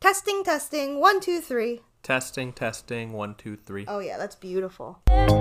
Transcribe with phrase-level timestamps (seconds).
[0.00, 0.98] Testing, testing.
[0.98, 1.82] One, two, three.
[2.02, 3.12] Testing, testing.
[3.12, 3.84] One, two, three.
[3.86, 4.98] Oh, yeah, that's beautiful.
[5.10, 5.36] Rise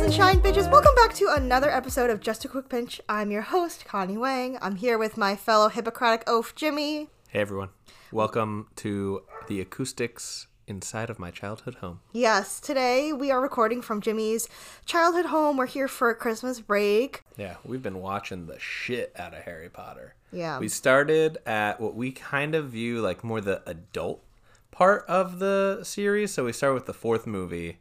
[0.00, 0.70] and shine, bitches.
[0.70, 3.02] Welcome back to another episode of Just a Quick Pinch.
[3.06, 4.56] I'm your host, Connie Wang.
[4.62, 7.08] I'm here with my fellow Hippocratic Oath, Jimmy.
[7.28, 7.68] Hey, everyone.
[8.10, 12.00] Welcome to the acoustics inside of my childhood home.
[12.12, 14.48] Yes, today we are recording from Jimmy's
[14.86, 15.56] childhood home.
[15.56, 17.24] We're here for a Christmas break.
[17.36, 20.14] Yeah, we've been watching the shit out of Harry Potter.
[20.32, 20.60] Yeah.
[20.60, 24.22] We started at what we kind of view like more the adult
[24.70, 26.32] part of the series.
[26.32, 27.78] So we start with the fourth movie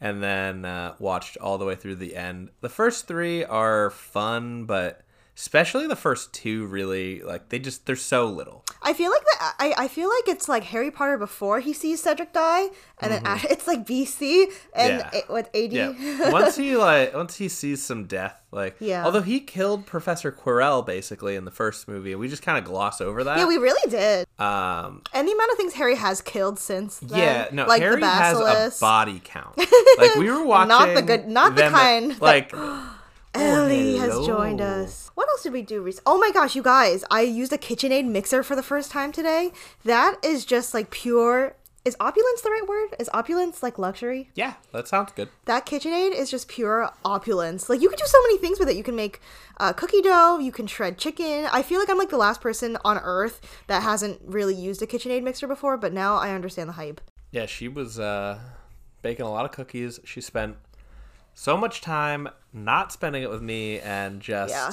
[0.00, 2.50] and then uh, watched all the way through the end.
[2.60, 5.00] The first three are fun, but
[5.38, 8.64] especially the first two really like they just they're so little.
[8.82, 9.54] I feel like that.
[9.58, 12.68] I, I feel like it's like Harry Potter before he sees Cedric die,
[13.00, 15.14] and then it's like BC and Mm-hmm.
[15.14, 15.20] Yeah.
[15.20, 15.72] it, with AD.
[15.72, 16.30] Yeah.
[16.32, 19.04] once he like once he sees some death, like Yeah.
[19.04, 23.00] Although he killed Professor Quirrell basically in the first movie, we just kind of gloss
[23.00, 23.38] over that.
[23.38, 24.26] yeah, we really did.
[24.40, 25.02] um.
[25.12, 27.48] And the amount of things Harry has killed since then, Yeah.
[27.52, 27.66] No.
[27.66, 29.56] like Harry the has a body count.
[29.98, 30.68] Like we were watching.
[30.68, 32.52] Not the good- not the kind that- Like.
[33.34, 35.10] Ellie has joined us.
[35.14, 36.04] What else did we do recently?
[36.06, 37.04] Oh my gosh, you guys!
[37.10, 39.52] I used a KitchenAid mixer for the first time today.
[39.84, 41.54] That is just like pure.
[41.84, 42.96] Is opulence the right word?
[42.98, 44.30] Is opulence like luxury?
[44.34, 45.28] Yeah, that sounds good.
[45.46, 47.68] That KitchenAid is just pure opulence.
[47.70, 48.76] Like you can do so many things with it.
[48.76, 49.20] You can make
[49.58, 50.38] uh, cookie dough.
[50.38, 51.46] You can shred chicken.
[51.52, 54.86] I feel like I'm like the last person on earth that hasn't really used a
[54.86, 57.00] KitchenAid mixer before, but now I understand the hype.
[57.30, 58.38] Yeah, she was uh,
[59.02, 60.00] baking a lot of cookies.
[60.04, 60.56] She spent
[61.40, 64.72] so much time not spending it with me and just Yeah.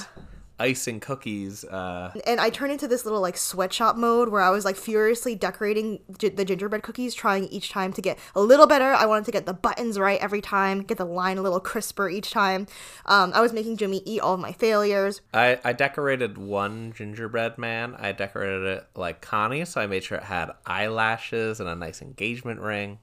[0.58, 1.64] icing cookies.
[1.64, 5.36] Uh, And I turned into this little like sweatshop mode where I was like furiously
[5.36, 8.86] decorating gi- the gingerbread cookies, trying each time to get a little better.
[8.94, 12.08] I wanted to get the buttons right every time, get the line a little crisper
[12.08, 12.66] each time.
[13.04, 15.20] Um, I was making Jimmy eat all of my failures.
[15.32, 17.94] I, I decorated one gingerbread man.
[17.96, 22.02] I decorated it like Connie, so I made sure it had eyelashes and a nice
[22.02, 22.98] engagement ring.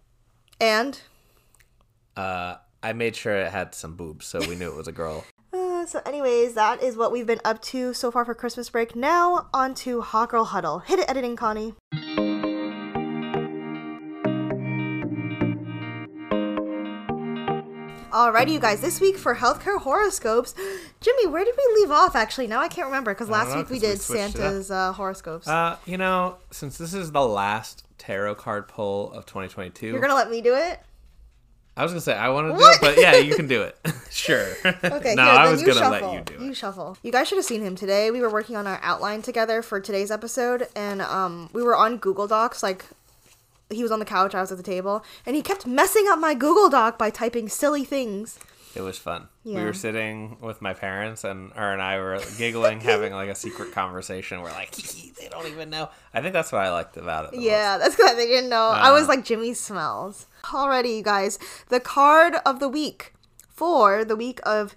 [0.60, 1.00] And
[2.18, 5.26] Uh, I made sure it had some boobs, so we knew it was a girl.
[5.56, 8.96] Uh, so, anyways, that is what we've been up to so far for Christmas break.
[8.96, 10.80] Now, on to Hot Girl Huddle.
[10.80, 11.76] Hit it, editing, Connie.
[18.12, 20.56] Alrighty, you guys, this week for healthcare horoscopes.
[21.02, 22.48] Jimmy, where did we leave off actually?
[22.48, 24.02] Now I can't remember because last know, week we did up.
[24.02, 25.48] Santa's uh, horoscopes.
[25.48, 30.16] Uh, you know, since this is the last tarot card pull of 2022, You're gonna
[30.16, 30.80] let me do it?
[31.76, 33.76] I was gonna say I want to do it, but yeah, you can do it.
[34.12, 34.48] sure.
[34.64, 36.08] Okay, no, here, I was gonna shuffle.
[36.08, 36.46] let you do it.
[36.48, 36.98] You shuffle.
[37.02, 38.12] You guys should have seen him today.
[38.12, 41.98] We were working on our outline together for today's episode, and um, we were on
[41.98, 42.62] Google Docs.
[42.62, 42.86] Like,
[43.72, 46.20] he was on the couch, I was at the table, and he kept messing up
[46.20, 48.38] my Google Doc by typing silly things.
[48.76, 49.28] It was fun.
[49.44, 53.36] We were sitting with my parents, and her and I were giggling, having like a
[53.36, 54.42] secret conversation.
[54.42, 54.72] We're like,
[55.20, 55.90] they don't even know.
[56.14, 57.40] I think that's what I liked about it.
[57.40, 58.70] Yeah, that's because they didn't know.
[58.70, 59.10] I was Uh.
[59.10, 60.26] like Jimmy smells.
[60.46, 61.38] Alrighty, you guys.
[61.70, 63.14] The card of the week
[63.48, 64.76] for the week of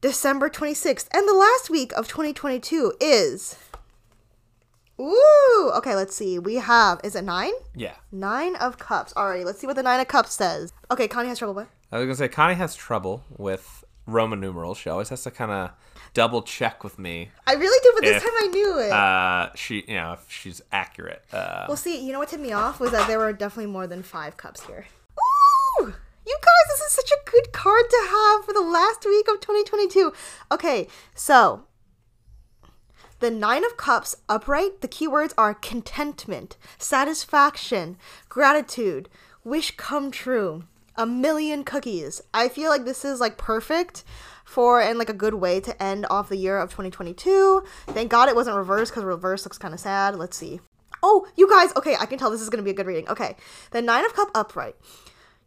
[0.00, 3.56] December 26th and the last week of 2022 is.
[5.00, 5.72] Ooh!
[5.76, 6.38] Okay, let's see.
[6.38, 7.00] We have.
[7.02, 7.52] Is it nine?
[7.74, 7.94] Yeah.
[8.12, 9.12] Nine of Cups.
[9.14, 10.72] Alrighty, let's see what the Nine of Cups says.
[10.90, 11.68] Okay, Connie has trouble with.
[11.92, 14.78] I was gonna say Connie has trouble with Roman numerals.
[14.78, 15.70] She always has to kind of
[16.12, 17.30] double check with me.
[17.46, 18.92] I really do, but this If, time I knew it.
[18.92, 21.22] Uh, she, you know, if she's accurate.
[21.32, 23.86] Uh, Well, see, you know what tipped me off was that there were definitely more
[23.86, 24.86] than five cups here.
[25.80, 25.94] Ooh!
[26.26, 29.40] You guys, this is such a good card to have for the last week of
[29.40, 30.12] 2022.
[30.52, 31.64] Okay, so
[33.20, 37.96] the Nine of Cups upright, the keywords are contentment, satisfaction,
[38.28, 39.08] gratitude,
[39.44, 40.64] wish come true,
[40.96, 42.20] a million cookies.
[42.32, 44.04] I feel like this is like perfect
[44.44, 47.62] for and like a good way to end off the year of 2022.
[47.88, 50.16] Thank God it wasn't reversed because reverse looks kind of sad.
[50.16, 50.60] Let's see.
[51.02, 53.08] Oh, you guys, okay, I can tell this is to be a good reading.
[53.08, 53.36] Okay,
[53.72, 54.76] the Nine of Cup upright.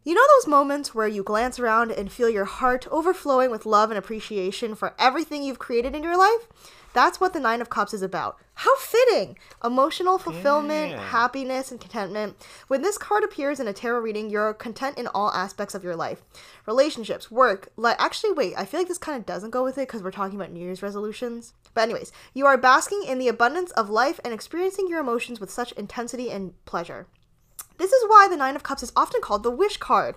[0.04, 3.90] You know those moments where you glance around and feel your heart overflowing with love
[3.90, 6.48] and appreciation for everything you've created in your life?
[6.94, 8.38] That's what the Nine of Cups is about.
[8.54, 9.38] How fitting!
[9.62, 11.00] Emotional fulfillment, Yeah.
[11.00, 12.36] happiness, and contentment.
[12.66, 15.94] When this card appears in a tarot reading, you're content in all aspects of your
[15.94, 16.22] life
[16.66, 17.68] relationships, work.
[17.76, 20.10] Like, actually, wait, I feel like this kind of doesn't go with it because we're
[20.10, 21.52] talking about New Year's resolutions.
[21.74, 25.50] But, anyways, you are basking in the abundance of life and experiencing your emotions with
[25.50, 27.06] such intensity and pleasure.
[27.76, 30.16] This is why the Nine of Cups is often called the wish card.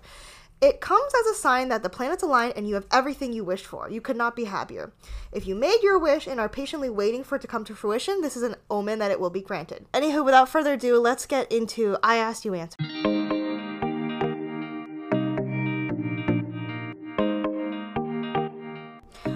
[0.61, 3.65] It comes as a sign that the planets align and you have everything you wished
[3.65, 3.89] for.
[3.89, 4.93] You could not be happier.
[5.31, 8.21] If you made your wish and are patiently waiting for it to come to fruition,
[8.21, 9.87] this is an omen that it will be granted.
[9.91, 12.77] Anywho, without further ado, let's get into I Asked You Answer.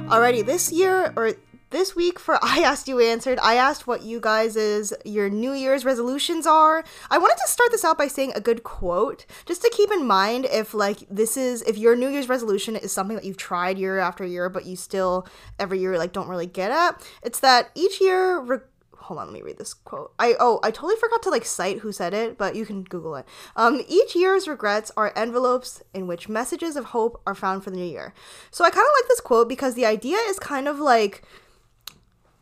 [0.05, 1.33] Alrighty, this year or
[1.75, 5.51] this week for I asked you answered, I asked what you guys' is your New
[5.51, 6.83] Year's resolutions are.
[7.11, 10.07] I wanted to start this out by saying a good quote, just to keep in
[10.07, 13.77] mind if like this is if your New Year's resolution is something that you've tried
[13.77, 15.27] year after year, but you still
[15.59, 17.05] every year like don't really get at.
[17.21, 18.39] It's that each year.
[18.39, 18.59] Re-
[18.97, 21.81] hold on let me read this quote i oh i totally forgot to like cite
[21.81, 23.23] who said it but you can google it
[23.55, 27.77] um each year's regrets are envelopes in which messages of hope are found for the
[27.77, 28.15] new year
[28.49, 31.21] so i kind of like this quote because the idea is kind of like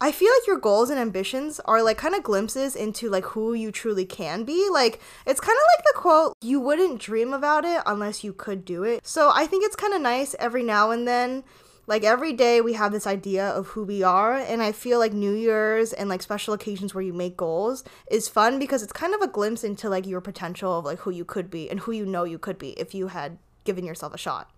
[0.04, 3.54] I feel like your goals and ambitions are like kind of glimpses into like who
[3.54, 4.68] you truly can be.
[4.70, 8.66] Like it's kind of like the quote, you wouldn't dream about it unless you could
[8.66, 9.08] do it.
[9.08, 11.46] So I think it's kind of nice every now and then
[11.88, 15.14] like every day we have this idea of who we are and I feel like
[15.14, 19.14] New Year's and like special occasions where you make goals is fun because it's kind
[19.14, 21.94] of a glimpse into like your potential of like who you could be and who
[21.94, 24.50] you know you could be if you had given yourself a shot.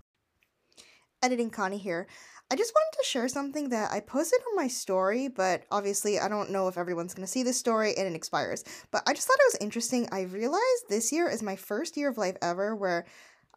[1.22, 2.08] Editing Connie here.
[2.48, 6.28] I just wanted to share something that I posted on my story, but obviously I
[6.28, 8.62] don't know if everyone's going to see this story and it expires.
[8.92, 10.08] But I just thought it was interesting.
[10.12, 13.04] I realized this year is my first year of life ever where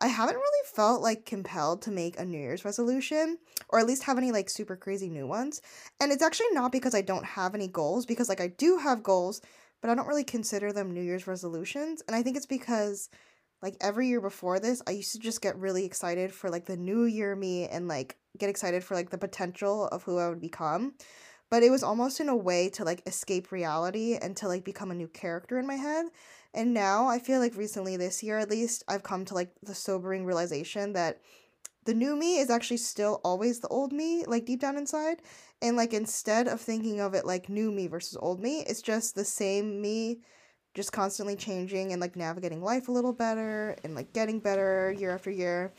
[0.01, 3.37] I haven't really felt like compelled to make a New Year's resolution
[3.67, 5.61] or at least have any like super crazy new ones.
[5.99, 9.03] And it's actually not because I don't have any goals, because like I do have
[9.03, 9.41] goals,
[9.81, 12.01] but I don't really consider them New Year's resolutions.
[12.07, 13.09] And I think it's because
[13.61, 16.77] like every year before this, I used to just get really excited for like the
[16.77, 20.41] new year me and like get excited for like the potential of who I would
[20.41, 20.93] become.
[21.49, 24.91] But it was almost in a way to like escape reality and to like become
[24.91, 26.05] a new character in my head.
[26.53, 29.75] And now I feel like recently this year at least I've come to like the
[29.75, 31.19] sobering realization that
[31.85, 35.21] the new me is actually still always the old me, like deep down inside.
[35.61, 39.15] And like instead of thinking of it like new me versus old me, it's just
[39.15, 40.19] the same me
[40.79, 45.13] just constantly changing and like navigating life a little better and like getting better year
[45.13, 45.73] after year.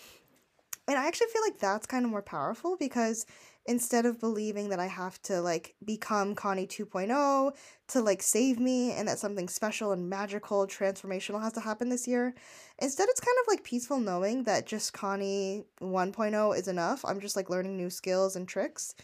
[0.87, 3.25] And I actually feel like that's kind of more powerful because
[3.64, 7.56] instead of believing that I have to like become Connie 2.0
[7.88, 12.06] to like save me and that something special and magical, transformational has to happen this
[12.06, 12.35] year,
[12.79, 17.06] instead it's kind of like peaceful knowing that just Connie 1.0 is enough.
[17.06, 18.94] I'm just like learning new skills and tricks.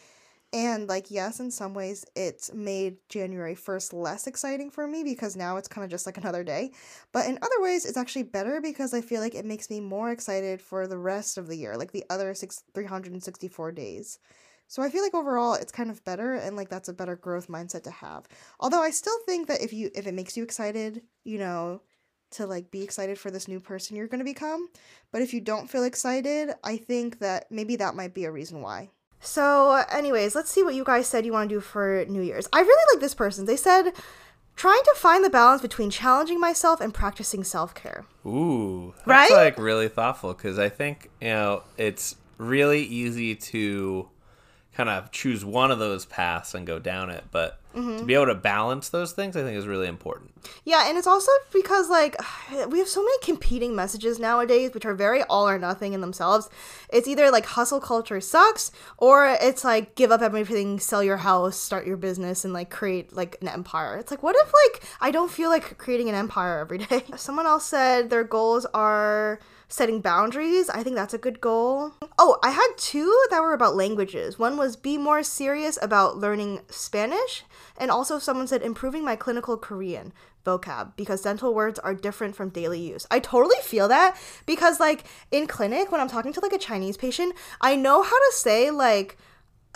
[0.52, 5.36] And like yes, in some ways it's made January 1st less exciting for me because
[5.36, 6.72] now it's kind of just like another day.
[7.12, 10.10] But in other ways it's actually better because I feel like it makes me more
[10.10, 14.18] excited for the rest of the year, like the other six, 364 days.
[14.68, 17.48] So I feel like overall it's kind of better and like that's a better growth
[17.48, 18.26] mindset to have.
[18.60, 21.82] Although I still think that if you if it makes you excited, you know,
[22.32, 24.68] to like be excited for this new person you're going to become,
[25.12, 28.60] but if you don't feel excited, I think that maybe that might be a reason
[28.62, 28.90] why.
[29.20, 32.48] So, anyways, let's see what you guys said you want to do for New Year's.
[32.52, 33.44] I really like this person.
[33.46, 33.92] They said
[34.54, 38.06] trying to find the balance between challenging myself and practicing self-care.
[38.24, 39.30] Ooh, that's Right?
[39.32, 44.08] like really thoughtful because I think you know it's really easy to
[44.74, 47.98] kind of choose one of those paths and go down it, but Mm-hmm.
[47.98, 50.32] to be able to balance those things, I think is really important.
[50.64, 52.16] Yeah, and it's also because like
[52.68, 56.48] we have so many competing messages nowadays which are very all or nothing in themselves.
[56.90, 61.56] It's either like hustle culture sucks or it's like give up everything, sell your house,
[61.58, 63.98] start your business and like create like an empire.
[63.98, 67.04] It's like what if like I don't feel like creating an empire every day?
[67.16, 70.68] Someone else said their goals are setting boundaries.
[70.70, 71.92] I think that's a good goal.
[72.18, 74.38] Oh, I had two that were about languages.
[74.38, 77.44] One was be more serious about learning Spanish,
[77.76, 80.12] and also someone said improving my clinical Korean
[80.44, 83.06] vocab because dental words are different from daily use.
[83.10, 86.96] I totally feel that because like in clinic when I'm talking to like a Chinese
[86.96, 89.18] patient, I know how to say like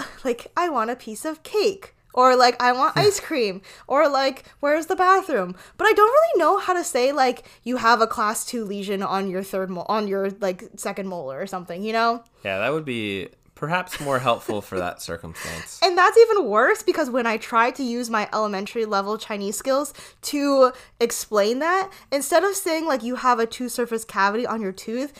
[0.25, 3.63] like I want a piece of cake or like I want ice cream.
[3.87, 5.55] Or like where's the bathroom?
[5.77, 9.03] But I don't really know how to say like you have a class 2 lesion
[9.03, 12.23] on your third mol- on your like second molar or something you know?
[12.45, 15.79] Yeah, that would be perhaps more helpful for that circumstance.
[15.83, 19.93] and that's even worse because when I try to use my elementary level Chinese skills
[20.23, 24.73] to explain that, instead of saying like you have a two surface cavity on your
[24.73, 25.13] tooth,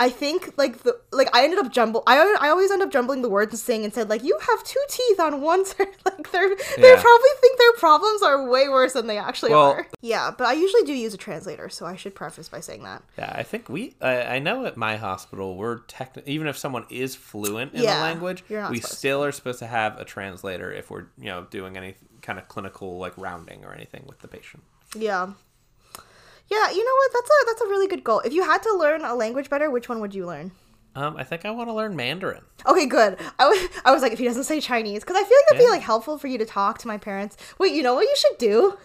[0.00, 2.02] I think like the like I ended up jumble.
[2.08, 4.64] I I always end up jumbling the words and saying and said like you have
[4.64, 5.86] two teeth on one side.
[6.04, 7.00] Like they're they Yeah.
[7.00, 9.86] probably think their problems are way worse than they actually Well- are.
[10.00, 13.02] Yeah, but I usually do use a translator, so I should preface by saying that.
[13.16, 13.94] Yeah, I think we.
[14.00, 17.94] I, I know at my hospital, we're techni- even if someone is fluent in Yeah,
[17.96, 18.96] the language, we supposed to.
[18.96, 22.48] still are supposed to have a translator if we're you know doing any kind of
[22.48, 24.64] clinical like rounding or anything with the patient.
[24.96, 25.28] Yeah.
[26.50, 27.12] Yeah, you know what?
[27.12, 28.20] That's a that's a really good goal.
[28.20, 30.52] If you had to learn a language better, which one would you learn?
[30.94, 32.42] Um, I think I want to learn Mandarin.
[32.66, 33.18] Okay, good.
[33.38, 35.66] I was, I was like, if he doesn't say Chinese, because I feel like that'd
[35.66, 37.36] be like helpful for you to talk to my parents.
[37.58, 38.78] Wait, you know what you should do?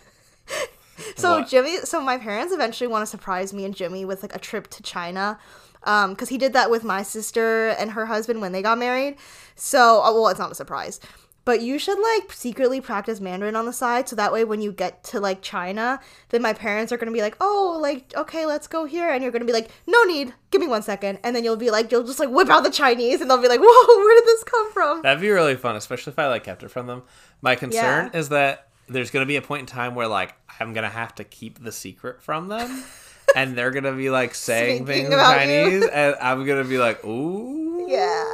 [1.16, 1.50] so What?
[1.50, 4.68] Jimmy, so my parents eventually want to surprise me and Jimmy with like a trip
[4.70, 5.38] to China.
[5.84, 9.16] Um, because he did that with my sister and her husband when they got married.
[9.56, 11.00] So, uh, well, it's not a surprise.
[11.48, 14.74] But you should like secretly practice Mandarin on the side so that way when you
[14.74, 18.68] get to like China, then my parents are gonna be like, oh, like, okay, let's
[18.68, 19.08] go here.
[19.10, 21.20] And you're gonna be like, no need, give me one second.
[21.24, 23.48] And then you'll be like, you'll just like whip out the Chinese and they'll be
[23.48, 25.01] like, whoa, where did this come from?
[25.04, 27.04] That'd be really fun, especially if I like kept it from them.
[27.42, 28.20] My concern Yeah.
[28.20, 31.24] is that there's gonna be a point in time where like I'm gonna have to
[31.24, 32.84] keep the secret from them,
[33.38, 35.63] and they're gonna be like saying Speaking things in about you.
[35.63, 38.25] Chinese, and I'm gonna be like, ooh, Yeah.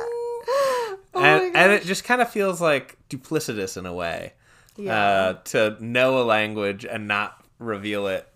[1.16, 4.34] Oh and and it just kind of feels like duplicitous in a way,
[4.78, 4.96] Yeah.
[4.98, 8.28] uh, to know a language and not reveal it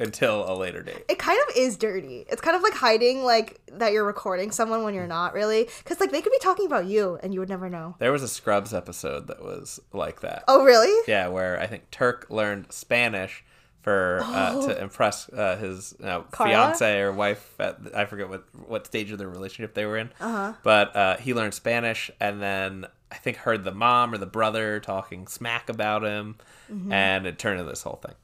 [0.00, 1.04] until a later date.
[1.08, 2.24] it kind of is dirty.
[2.30, 6.00] It's kind of like hiding like that you're recording someone when you're not really, because
[6.00, 7.94] like they could be talking about you and you would never know.
[7.98, 10.44] There was a Scrubs episode that was like that.
[10.48, 11.02] Oh really?
[11.06, 13.44] Yeah, where I think Turk learned Spanish
[13.84, 14.66] for uh, Oh.
[14.66, 16.52] to impress uh, his uh, Carla?
[16.52, 17.54] fiance or wife.
[17.60, 20.10] At, I forget what what stage of their relationship they were in.
[20.20, 20.54] Uh-huh.
[20.64, 24.80] But uh, he learned Spanish, and then I think heard the mom or the brother
[24.80, 26.36] talking smack about him,
[26.72, 26.90] Mm-hmm.
[26.92, 28.14] and it turned into this whole thing.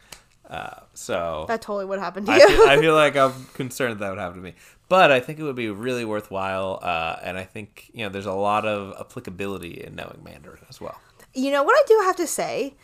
[0.48, 2.48] Uh, so That totally would happen to I you.
[2.48, 4.54] feel, I feel like I'm concerned that would happen to me.
[4.88, 8.26] But I think it would be really worthwhile, uh, and I think you know there's
[8.26, 10.98] a lot of applicability in knowing Mandarin as well.
[11.34, 12.74] you know what I do have to say?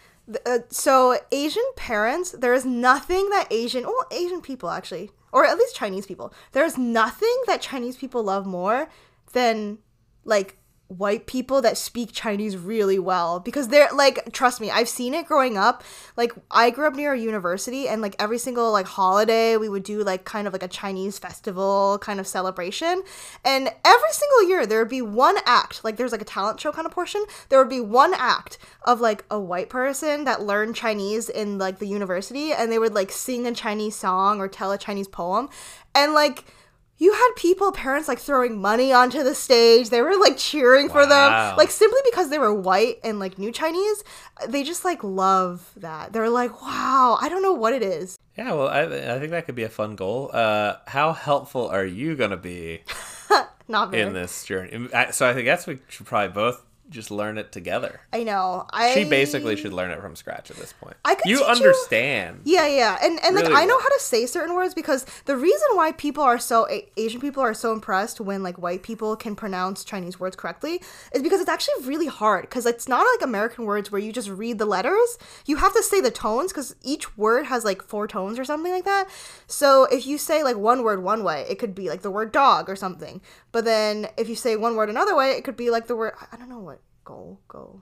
[0.45, 5.57] Uh, so Asian parents, there is nothing that Asian, well, Asian people actually, or at
[5.57, 8.89] least Chinese people, there is nothing that Chinese people love more
[9.33, 9.79] than
[10.25, 15.15] like white people that speak Chinese really well because they're like trust me I've seen
[15.15, 15.83] it growing up.
[16.17, 19.83] Like I grew up near a university and like every single like holiday we would
[19.83, 23.03] do like kind of like a Chinese festival kind of celebration.
[23.45, 26.71] And every single year there would be one act like there's like a talent show
[26.71, 27.25] kind of portion.
[27.49, 31.81] There would be one act of like a white person that learned Chinese in like
[31.81, 35.49] the university and they would like sing a Chinese song or tell a Chinese poem.
[35.97, 36.45] And like
[36.99, 39.91] you had people, parents like throwing money onto the stage.
[39.91, 41.57] They were like cheering for them.
[41.57, 44.03] Like simply because they were white and like new Chinese,
[44.49, 46.13] they just like love that.
[46.13, 48.19] They're like, wow, I don't know what it is.
[48.37, 48.83] Yeah, well, I,
[49.15, 50.31] I think that could be a fun goal.
[50.33, 52.83] Uh, how helpful are you going to be
[53.69, 54.03] Not very.
[54.03, 54.89] in this journey?
[55.13, 58.01] So I think that's we should probably both just learn it together.
[58.13, 58.67] I know.
[58.73, 60.97] I She basically should learn it from scratch at this point.
[61.05, 62.41] I could you teach you- understand.
[62.45, 63.81] Yeah, yeah, and and like I know well.
[63.81, 67.43] how to say certain words because the reason why people are so A- Asian people
[67.43, 70.81] are so impressed when like white people can pronounce Chinese words correctly
[71.13, 74.29] is because it's actually really hard because it's not like American words where you just
[74.29, 75.19] read the letters.
[75.47, 78.73] You have to say the tones because each word has like four tones or something
[78.73, 79.09] like that.
[79.47, 82.33] So if you say like one word one way, it could be like the word
[82.33, 83.21] dog or something.
[83.57, 86.13] But then if you say one word another way, it could be like the word
[86.31, 87.81] I don't know what go go.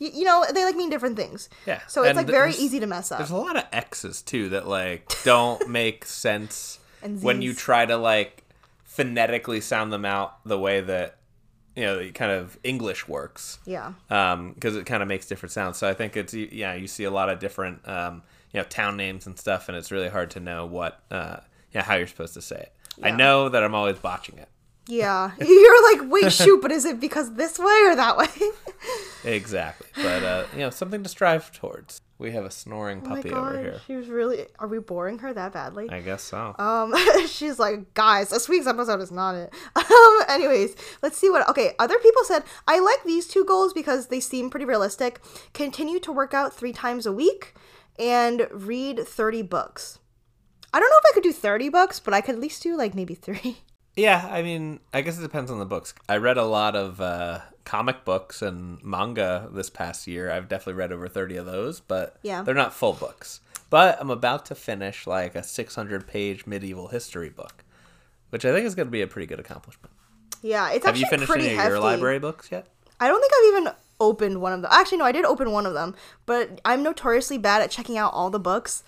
[0.00, 1.48] You, you know they like mean different things.
[1.64, 3.18] Yeah, So it's and like very easy to mess up.
[3.18, 6.80] There's a lot of X's too that like don't make sense
[7.20, 8.42] when you try to like
[8.82, 11.18] phonetically sound them out the way that
[11.76, 13.60] you know kind of English works.
[13.66, 13.92] Yeah.
[14.10, 17.04] um because it kind of makes different sounds so i think it's yeah you see
[17.04, 20.32] a lot of different um you know town names and stuff and it's really hard
[20.32, 21.36] to know what uh
[21.72, 22.72] yeah how you're supposed to say it
[23.04, 24.48] i know that i'm always botching it
[24.86, 25.32] Yeah.
[25.40, 28.26] You're like, wait, shoot, but is it because this way or that way?
[29.24, 33.32] exactly but uh you know something to strive towards we have a snoring Oh puppy
[33.32, 34.44] over here she was really.
[34.58, 35.88] Are we boring her that badly?
[35.90, 36.94] i guess so Um,
[37.26, 39.52] she's like, guys, this week's episode is not it.
[39.74, 41.48] Um, anyways, let's see what.
[41.48, 45.20] Okay, other people said I like these two goals because they seem pretty realistic.
[45.54, 47.54] Continue to work out three times a week
[47.98, 49.98] and read thirty books.
[50.72, 52.76] I don't know if I could do thirty books, but I could at least do
[52.76, 53.58] like maybe three.
[53.96, 57.00] Yeah i mean i guess it depends on the books i read a lot of
[57.00, 61.80] uh comic books and manga this past year i've definitely read over 30 of those
[61.80, 62.42] but Yeah.
[62.42, 67.30] they're not full books but i'm about to finish like a 600 page medieval history
[67.30, 67.64] book
[68.30, 69.92] which i think is going to be a pretty good accomplishment
[70.42, 71.70] Yeah, it's have actually you finished pretty any of hefty.
[71.72, 72.66] your library books yet
[73.00, 74.70] I don't think I've even opened one of them.
[74.72, 75.96] Actually, no, I did open one of them,
[76.26, 78.84] but I'm notoriously bad at checking out all the books.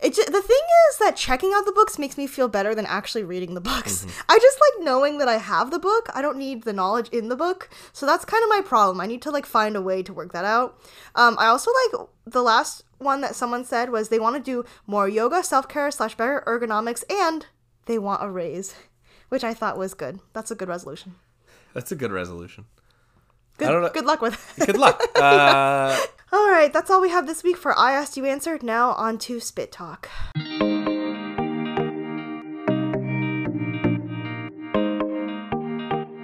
[0.00, 2.86] It ju- the thing is that checking out the books makes me feel better than
[2.86, 4.06] actually reading the books.
[4.28, 6.08] I just like knowing that I have the book.
[6.14, 7.68] I don't need the knowledge in the book.
[7.92, 9.00] So that's kind of my problem.
[9.00, 10.78] I need to like find a way to work that out.
[11.16, 14.64] Um, I also like the last one that someone said was they want to do
[14.86, 17.46] more yoga, self care slash better ergonomics, and
[17.86, 18.76] they want a raise,
[19.30, 20.20] which I thought was good.
[20.32, 21.16] That's a good resolution.
[21.74, 22.66] that's a good resolution
[23.58, 24.66] Good, I don't know- good luck with it.
[24.66, 25.96] good luck uh
[26.30, 28.62] All right, that's all we have this week for I Asked You Answered.
[28.62, 30.10] Now on to Spit Talk.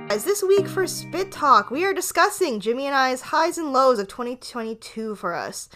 [0.09, 3.99] Guys, this week for Spit Talk, we are discussing Jimmy and I's highs and lows
[3.99, 5.71] of 2022 for us.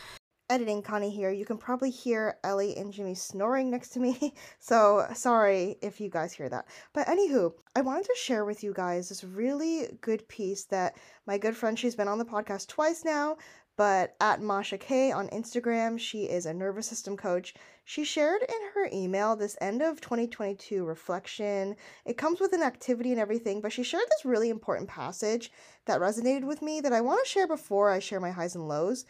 [0.50, 4.34] editing Connie here, you can probably hear Ellie and Jimmy snoring next to me.
[4.60, 6.66] So sorry if you guys hear that.
[6.92, 11.38] But anywho, I wanted to share with you guys this really good piece that my
[11.38, 13.38] good friend, she's been on the podcast twice now,
[13.78, 17.54] but at Masha K on Instagram, she is a nervous system coach.
[17.84, 21.76] She shared in her email this end of 2022 reflection.
[22.04, 25.52] It comes with an activity and everything, but she shared this really important passage
[25.86, 28.66] that resonated with me that I want to share before I share my highs and
[28.66, 29.04] lows.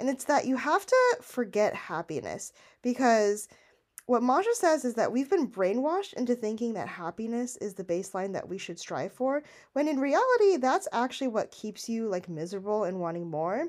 [0.00, 2.50] And it's that you have to forget happiness
[2.80, 3.46] because
[4.06, 8.32] what Masha says is that we've been brainwashed into thinking that happiness is the baseline
[8.32, 9.42] that we should strive for,
[9.74, 13.68] when in reality, that's actually what keeps you like miserable and wanting more.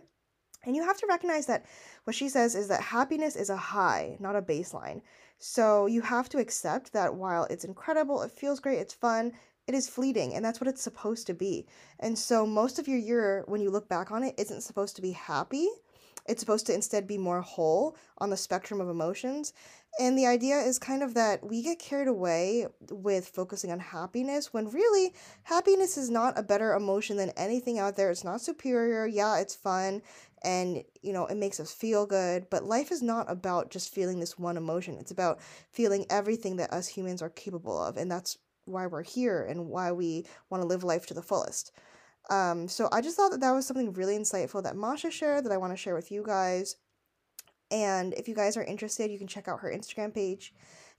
[0.66, 1.66] And you have to recognize that
[2.04, 5.02] what she says is that happiness is a high, not a baseline.
[5.40, 9.34] So you have to accept that while it's incredible, it feels great, it's fun,
[9.68, 11.66] it is fleeting, and that's what it's supposed to be.
[12.00, 15.02] And so most of your year, when you look back on it, isn't supposed to
[15.02, 15.68] be happy.
[16.28, 19.54] It's supposed to instead be more whole on the spectrum of emotions.
[20.00, 24.52] And the idea is kind of that we get carried away with focusing on happiness
[24.52, 28.12] when really happiness is not a better emotion than anything out there.
[28.12, 29.06] It's not superior.
[29.06, 30.02] Yeah, it's fun
[30.44, 34.20] and you know it makes us feel good but life is not about just feeling
[34.20, 34.98] this one emotion.
[35.00, 35.40] It's about
[35.72, 39.92] feeling everything that us humans are capable of and that's why we're here and why
[39.92, 41.72] we want to live life to the fullest.
[42.30, 45.52] Um, so i just thought that that was something really insightful that masha shared that
[45.52, 46.76] i want to share with you guys.
[47.72, 50.54] And if you guys are interested you can check out her instagram page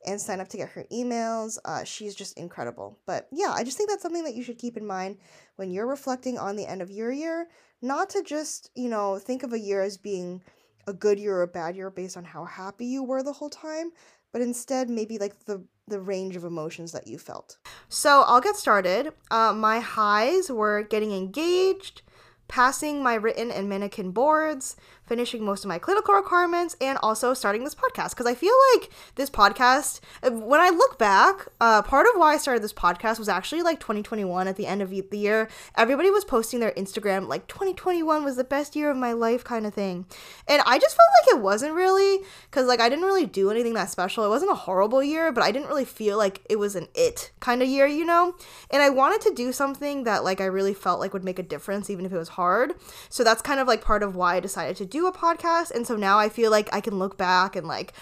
[0.07, 1.59] and sign up to get her emails.
[1.65, 2.99] Uh, she's just incredible.
[3.07, 5.19] But yeah, I just think that's something that you should keep in mind
[5.57, 7.49] when you're reflecting on the end of your year.
[7.83, 10.43] Not to just, you know, think of a year as being
[10.87, 13.51] a good year or a bad year based on how happy you were the whole
[13.51, 13.91] time,
[14.33, 17.59] but instead maybe like the the range of emotions that you felt.
[17.89, 19.13] So I'll get started.
[19.31, 22.03] Uh, my highs were getting engaged,
[22.49, 27.65] passing my written and mannequin boards, finishing most of my clinical requirements, and also starting
[27.65, 28.11] this podcast.
[28.11, 32.37] Because I feel like this podcast, when I look back, uh, part of why I
[32.39, 35.49] started this podcast was actually like 2021 at the end of the year.
[35.77, 39.67] Everybody was posting their Instagram, like 2021 was the best year of my life kind
[39.67, 40.07] of thing.
[40.49, 43.75] And I just felt like it wasn't really, because like I didn't really do anything
[43.75, 44.25] that special.
[44.25, 47.33] It wasn't a horrible year, but I didn't really feel like it was an it
[47.41, 48.35] kind of year, you know?
[48.71, 51.43] And I wanted to do something that like I really felt like would make a
[51.43, 52.75] difference, even if it was hard.
[53.09, 55.71] So that's kind of like part of why I decided to do do a podcast.
[55.71, 57.93] And so now I feel like I can look back and like,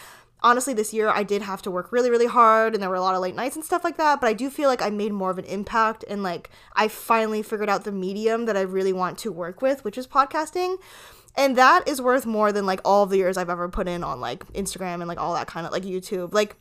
[0.43, 3.01] honestly, this year I did have to work really, really hard and there were a
[3.01, 4.21] lot of late nights and stuff like that.
[4.21, 7.43] But I do feel like I made more of an impact and like I finally
[7.43, 10.77] figured out the medium that I really want to work with, which is podcasting.
[11.37, 14.21] And that is worth more than like all the years I've ever put in on
[14.21, 16.33] like Instagram and like all that kind of like YouTube.
[16.33, 16.57] Like,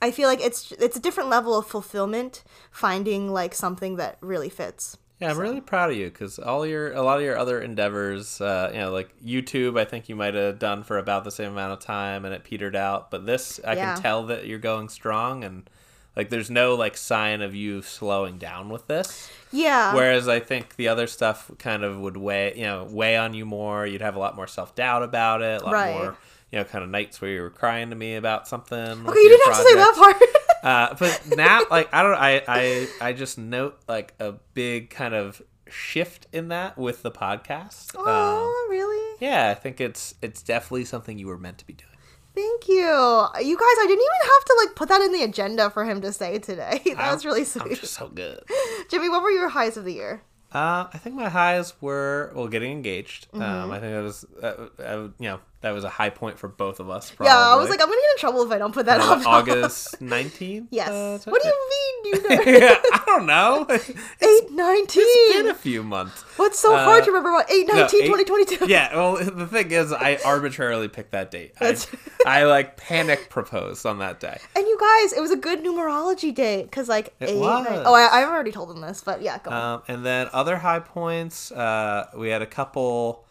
[0.00, 4.50] I feel like it's it's a different level of fulfillment finding like something that really
[4.50, 4.98] fits.
[5.20, 5.42] Yeah, I'm so.
[5.42, 8.78] really proud of you because all your a lot of your other endeavors, uh, you
[8.78, 11.80] know, like YouTube, I think you might have done for about the same amount of
[11.80, 13.10] time, and it petered out.
[13.10, 13.94] But this, I yeah.
[13.94, 15.68] can tell that you're going strong, and
[16.14, 19.30] like there's no like sign of you slowing down with this.
[19.52, 19.94] Yeah.
[19.94, 23.44] Whereas I think the other stuff kind of would weigh, you know, weigh on you
[23.44, 23.86] more.
[23.86, 25.62] You'd have a lot more self doubt about it.
[25.62, 25.94] A lot right.
[25.94, 26.16] more,
[26.52, 28.78] you know, kind of nights where you were crying to me about something.
[28.78, 29.56] Okay, you didn't project.
[29.56, 30.22] have to say that part.
[30.62, 35.14] Uh, but now, like I don't, I, I, I just note like a big kind
[35.14, 37.94] of shift in that with the podcast.
[37.96, 39.16] Oh, um, really?
[39.20, 41.88] Yeah, I think it's it's definitely something you were meant to be doing.
[42.34, 43.76] Thank you, you guys.
[43.80, 46.38] I didn't even have to like put that in the agenda for him to say
[46.38, 46.80] today.
[46.84, 47.62] That I'm, was really sweet.
[47.62, 48.40] I'm just so good.
[48.90, 50.22] Jimmy, what were your highs of the year?
[50.52, 53.26] Uh, I think my highs were well getting engaged.
[53.32, 53.64] Um, mm-hmm.
[53.64, 56.46] Um, I think that was uh, uh, you know that was a high point for
[56.46, 57.10] both of us.
[57.10, 57.32] Probably.
[57.32, 59.22] Yeah, I was like, I'm gonna get in trouble if I don't put that up.
[59.26, 60.68] August 19th.
[60.70, 60.88] yes.
[60.88, 61.88] Uh, what do you mean?
[62.04, 62.58] You know?
[62.58, 63.66] yeah, I don't know.
[63.70, 65.02] Eight nineteen.
[65.04, 66.22] It's been a few months.
[66.36, 68.66] What's so uh, hard to remember about 8 19 no, 2022?
[68.68, 71.54] Yeah, well, the thing is, I arbitrarily picked that date.
[71.60, 71.76] I,
[72.24, 74.38] I, like panic proposed on that day.
[74.54, 77.38] And you guys, it was a good numerology date because like it eight.
[77.38, 77.64] Was.
[77.68, 80.56] Nine, oh, I, have already told them this, but yeah, go um, And then other
[80.56, 83.24] high points, uh, we had a couple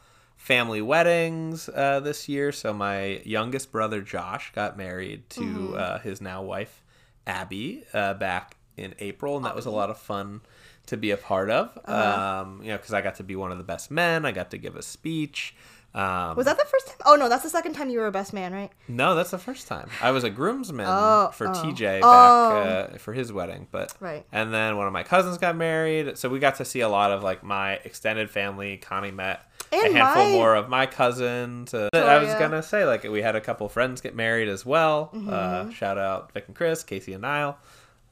[0.48, 2.54] family weddings uh, this year.
[2.54, 5.74] So my youngest brother Josh got married to mm-hmm.
[5.78, 6.84] uh, his now wife
[7.28, 10.40] Abby uh, back in April, and that was a lot of fun
[10.86, 11.78] to be a part of.
[11.84, 12.44] Uh-huh.
[12.44, 14.26] Um, you know, because I got to be one of the best men.
[14.26, 15.54] I got to give a speech.
[15.94, 16.98] Um, was that the first time?
[17.06, 18.70] Oh no, that's the second time you were a best man, right?
[18.88, 19.90] No, that's the first time.
[20.02, 21.52] I was a groomsman oh, for oh.
[21.52, 22.58] TJ back oh.
[22.94, 24.26] uh, for his wedding, but right.
[24.32, 27.12] And then one of my cousins got married, so we got to see a lot
[27.12, 28.78] of like my extended family.
[28.78, 30.32] Connie met and a handful my...
[30.32, 31.74] more of my cousins.
[31.74, 35.10] Uh, I was gonna say like we had a couple friends get married as well.
[35.16, 35.30] Mm-hmm.
[35.32, 37.58] Uh, shout out Vic and Chris, Casey and Niall.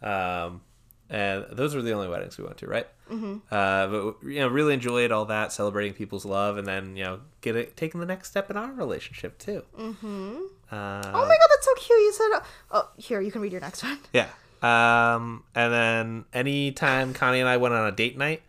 [0.02, 0.62] Um,
[1.10, 2.88] and those were the only weddings we went to, right?
[3.12, 3.38] Mm-hmm.
[3.52, 7.20] Uh, but you know, really enjoyed all that, celebrating people's love, and then you know,
[7.42, 9.64] get it, taking the next step in our relationship too.
[9.80, 10.36] Mm-hmm.
[10.72, 12.00] Uh, Oh my god, that's so cute.
[12.00, 12.42] You said,
[12.72, 14.00] oh, here, you can read your next one.
[14.14, 14.28] Yeah.
[14.64, 18.42] Um, and then anytime Connie and I went on a date night,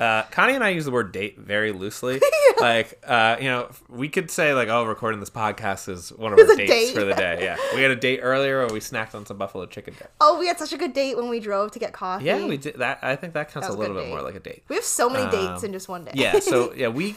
[0.00, 2.20] uh, Connie and I use the word date very loosely.
[2.60, 6.38] Like, uh, you know, we could say like, "Oh, recording this podcast is one of
[6.38, 6.94] It's our dates date.
[6.94, 9.66] for the day." Yeah, we had a date earlier, where we snacked on some buffalo
[9.66, 10.10] chicken dip.
[10.20, 12.26] Oh, we had such a good date when we drove to get coffee.
[12.26, 13.00] Yeah, we did that.
[13.02, 14.62] I think that counts That a little bit more like a date.
[14.68, 16.12] We have so many dates Um, in just one day.
[16.14, 16.38] Yeah.
[16.38, 17.16] So yeah, we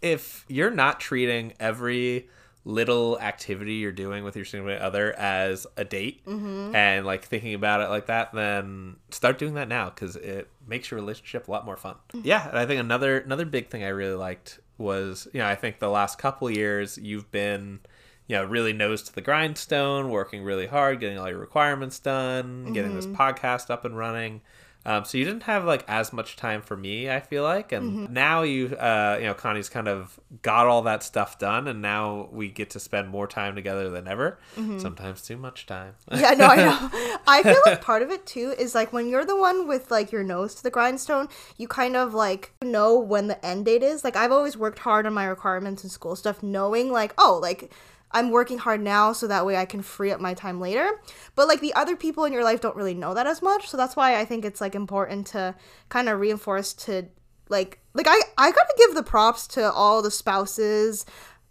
[0.00, 2.28] if you're not treating every
[2.66, 6.74] little activity you're doing with your significant other as a date Mm-hmm.
[6.74, 10.90] and like thinking about it like that, then start doing that now because it makes
[10.90, 11.96] your relationship a lot more fun.
[12.14, 12.26] Mm-hmm.
[12.26, 15.54] Yeah, and I think another another big thing I really liked was you know I
[15.54, 17.80] think the last couple years you've been
[18.26, 22.72] you know really nose to the grindstone, working really hard, getting all your requirements done,
[22.72, 23.20] getting this Mm-hmm.
[23.20, 24.40] podcast up and running.
[24.86, 27.84] Um, so you didn't have like as much time for me, I feel like, and
[27.84, 28.12] Mm-hmm.
[28.12, 32.28] now you, uh, you know, Connie's kind of got all that stuff done, and now
[32.32, 34.38] we get to spend more time together than ever.
[34.56, 34.78] Mm-hmm.
[34.78, 35.94] Sometimes too much time.
[36.12, 37.18] yeah, no, I know.
[37.26, 40.12] I feel like part of it too is like when you're the one with like
[40.12, 44.04] your nose to the grindstone, you kind of like know when the end date is.
[44.04, 47.72] Like I've always worked hard on my requirements and school stuff, knowing like, oh, like
[48.10, 51.00] I'm working hard now so that way I can free up my time later.
[51.34, 53.68] But like the other people in your life don't really know that as much.
[53.68, 55.54] So that's why I think it's like important to
[55.88, 57.08] kind of reinforce to
[57.48, 61.04] like like I I got to give the props to all the spouses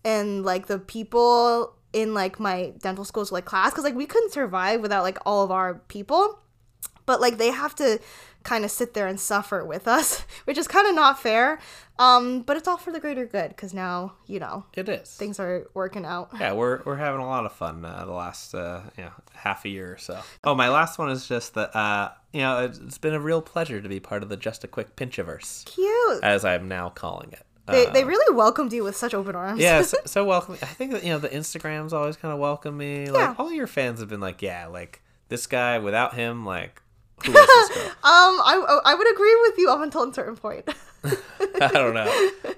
[0.05, 4.31] and like the people in like my dental school's like class because like we couldn't
[4.31, 6.39] survive without like all of our people
[7.05, 7.99] but like they have to
[8.43, 11.59] kind of sit there and suffer with us which is kind of not fair
[11.99, 15.09] um but it's all for the greater good because now you know It is.
[15.11, 18.53] things are working out Yeah, we're we're having a lot of fun uh, the last
[18.55, 20.19] uh, you know half a year or so.
[20.43, 23.41] Oh, my last one is just that uh, you know it's, it's been a real
[23.41, 27.31] pleasure to be part of the Just a Quick Pinchiverse, cute as I'm now calling
[27.31, 27.45] it.
[27.67, 30.55] they, Uh, they really welcomed you with such open arms yeah, so, so welcome.
[30.61, 33.05] I think that you know the Instagrams always kind of welcome me.
[33.09, 33.35] Like Yeah.
[33.37, 36.81] all your fans have been like, yeah, like this guy without him, like
[37.25, 37.31] um
[38.03, 40.67] I, I would agree with you up until a certain point
[41.61, 42.07] I don't know.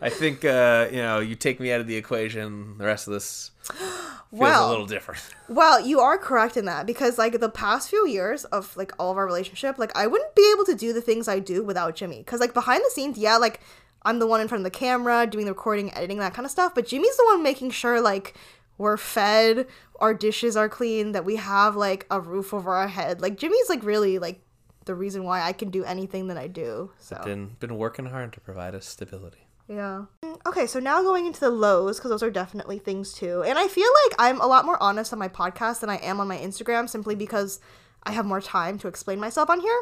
[0.02, 2.78] I think uh, you know you take me out of the equation.
[2.78, 3.82] The rest of this feels
[4.30, 4.68] Well.
[4.68, 5.22] a little different.
[5.50, 9.10] Well, you are correct in that because like the past few years of like all
[9.10, 11.96] of our relationship, like I wouldn't be able to do the things I do without
[11.96, 12.24] Jimmy.
[12.24, 13.62] Cause like behind the scenes, yeah, like
[14.04, 16.52] I'm the one in front of the camera doing the recording, editing, that kind of
[16.52, 16.76] stuff.
[16.76, 18.36] But Jimmy's the one making sure like
[18.78, 19.65] we're fed,
[20.00, 23.22] our dishes are clean, that we have like a roof over our head.
[23.22, 24.41] Like Jimmy's like really like
[24.86, 26.91] the reason why I can do anything that I do.
[27.00, 29.48] So Been been working hard to provide us stability.
[29.67, 30.06] yeah.
[30.48, 33.41] Okay, so now going into the lows, because those are definitely things too.
[33.43, 36.19] And I feel like I'm a lot more honest on my podcast than I am
[36.19, 37.60] on my Instagram simply because
[38.04, 39.82] I have more time to explain myself on here.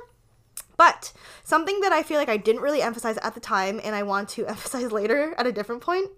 [0.78, 1.12] But
[1.44, 4.30] something that I feel like I didn't really emphasize at the time and I want
[4.30, 6.10] to emphasize later at a different point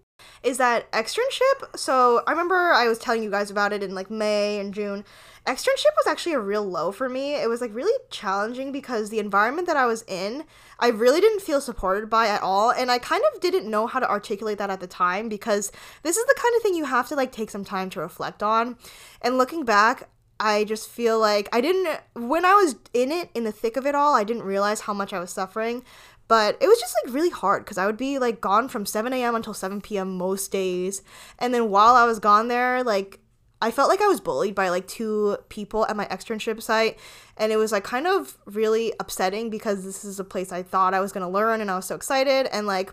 [0.45, 1.75] is that externship.
[1.75, 5.03] So I remember I was telling you guys about it in like May and June.
[5.47, 7.35] Externship was actually a real low for me.
[7.35, 10.43] It was like really challenging because the environment that I was in,
[10.79, 12.71] I really didn't feel supported by at all.
[12.71, 15.71] And I kind of didn't know how to articulate that at the time because
[16.03, 18.41] this is the kind of thing you have to like take some time to reflect
[18.41, 18.77] on.
[19.21, 23.45] And looking back, I just feel like I didn't, when I was in it, in
[23.45, 25.83] the thick of it all, I didn't realize how much I was suffering.
[26.27, 29.13] But it was just like really hard because I would be like gone from 7
[29.13, 29.35] a.m.
[29.35, 30.17] until 7 p.m.
[30.17, 31.03] most days.
[31.37, 33.19] And then while I was gone there, like
[33.61, 36.97] I felt like I was bullied by like two people at my externship site.
[37.37, 40.93] And it was like kind of really upsetting because this is a place I thought
[40.93, 42.47] I was going to learn and I was so excited.
[42.51, 42.91] And like,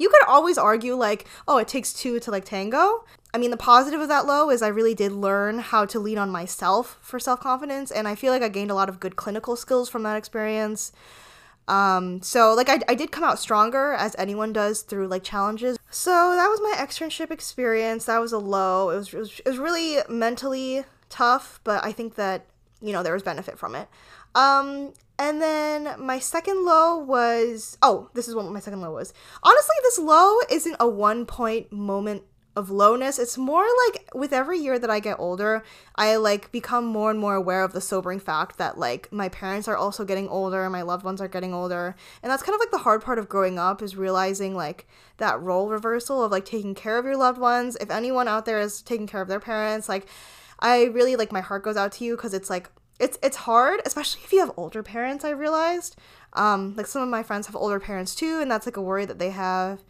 [0.00, 3.56] you could always argue like oh it takes two to like tango i mean the
[3.56, 7.20] positive of that low is i really did learn how to lean on myself for
[7.20, 10.16] self-confidence and i feel like i gained a lot of good clinical skills from that
[10.16, 10.90] experience
[11.70, 15.78] um so like I, I did come out stronger as anyone does through like challenges.
[15.90, 18.04] So that was my externship experience.
[18.04, 18.90] That was a low.
[18.90, 22.46] It was, it was, it was really mentally tough but i think that
[22.80, 23.88] you know there was benefit from it.
[24.34, 29.12] Um and then my second low was oh, this is what my second low was.
[29.42, 32.22] Honestly, this low isn't a one point moment
[32.60, 33.18] of lowness.
[33.18, 35.64] It's more like with every year that I get older,
[35.96, 39.66] I like become more and more aware of the sobering fact that like my parents
[39.66, 41.96] are also getting older, my loved ones are getting older.
[42.22, 45.40] And that's kind of like the hard part of growing up is realizing like that
[45.40, 47.76] role reversal of like taking care of your loved ones.
[47.80, 50.06] If anyone out there is taking care of their parents, like
[50.60, 52.70] I really like my heart goes out to you because it's like
[53.00, 55.24] it's it's hard, especially if you have older parents.
[55.24, 55.96] I realized,
[56.34, 59.06] um, like some of my friends have older parents too, and that's like a worry
[59.06, 59.82] that they have,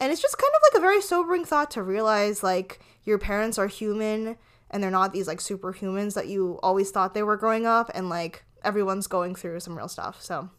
[0.00, 3.58] and it's just kind of like a very sobering thought to realize like your parents
[3.58, 4.36] are human
[4.74, 8.08] and they're not these like superhumans that you always thought they were growing up, and
[8.08, 10.20] like everyone's going through some real stuff.
[10.20, 10.50] So,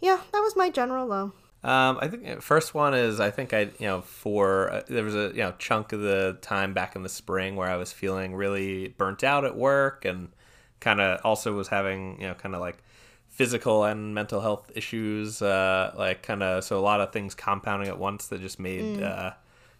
[0.00, 1.32] yeah, that was my general low.
[1.64, 5.16] Um, I think first one is I think I you know for uh, there was
[5.16, 8.36] a you know chunk of the time back in the spring where I was feeling
[8.36, 10.28] really burnt out at work and
[10.78, 12.78] kind of also was having you know kind of like
[13.36, 17.86] physical and mental health issues uh, like kind of so a lot of things compounding
[17.86, 19.30] at once that just made uh,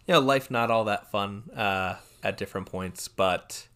[0.07, 3.07] you know life not all that fun uh, at different points.
[3.07, 3.67] But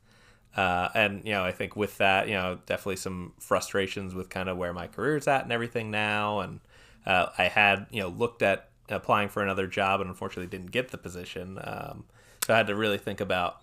[0.55, 4.49] uh, and you know I think with that you know definitely some frustrations with kind
[4.49, 6.39] of where my career's at and everything now.
[6.39, 6.59] And
[7.05, 10.89] uh, I had you know looked at applying for another job and unfortunately didn't get
[10.89, 11.59] the position.
[11.63, 12.05] Um,
[12.45, 13.61] so I had to really think about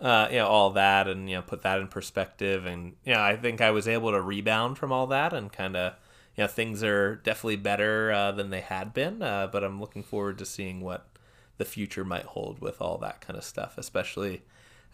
[0.00, 2.66] uh, you know all that and you know put that in perspective.
[2.66, 5.76] And you know I think I was able to rebound from all that and kind
[5.76, 5.94] of
[6.36, 10.02] you know things are definitely better uh, than they had been uh, but I'm looking
[10.02, 11.06] forward to seeing what
[11.58, 14.42] the future might hold with all that kind of stuff especially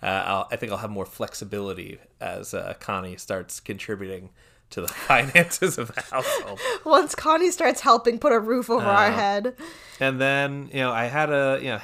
[0.03, 4.31] uh, I think I'll have more flexibility as uh, Connie starts contributing
[4.71, 6.59] to the finances of the household.
[6.85, 9.57] Once Connie starts helping put a roof over our Uh, head.
[10.01, 11.81] and then you know I had a you know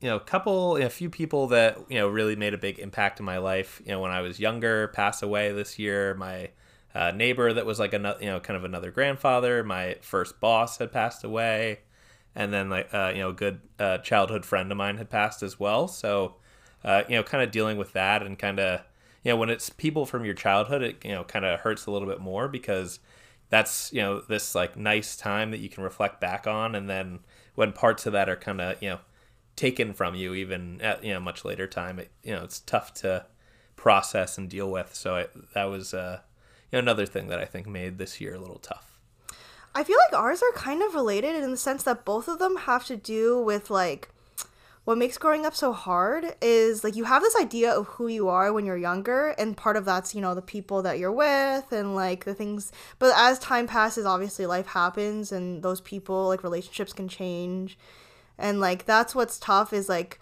[0.00, 3.18] you know a couple a few people that you know really made a big impact
[3.20, 3.80] in my life.
[3.84, 6.50] You know when I was younger pass away this year my
[6.94, 10.78] uh, neighbor that was like another you know kind of another grandfather my first boss
[10.78, 11.80] had passed away.
[12.34, 15.42] And then like uh, you know a good uh, childhood friend of mine had passed
[15.42, 15.88] as well.
[15.88, 16.36] So
[16.84, 18.80] uh, you know kind of dealing with that and kind of
[19.22, 21.90] you know when it's people from your childhood it you know kind of hurts a
[21.90, 23.00] little bit more because
[23.50, 27.20] that's you know this like nice time that you can reflect back on and then
[27.54, 28.98] when parts of that are kind of you know
[29.56, 32.94] taken from you even at you know much later time it you know it's tough
[32.94, 33.26] to
[33.78, 34.94] process and deal with.
[34.94, 36.20] So I, that was uh
[36.70, 38.98] you know another thing that i think made this year a little tough.
[39.74, 42.56] I feel like ours are kind of related in the sense that both of them
[42.56, 44.10] have to do with like
[44.88, 48.30] what makes growing up so hard is like you have this idea of who you
[48.30, 51.70] are when you're younger and part of that's you know the people that you're with
[51.72, 56.42] and like the things but as time passes obviously life happens and those people like
[56.42, 57.76] relationships can change.
[58.38, 60.20] And like that's what's tough is like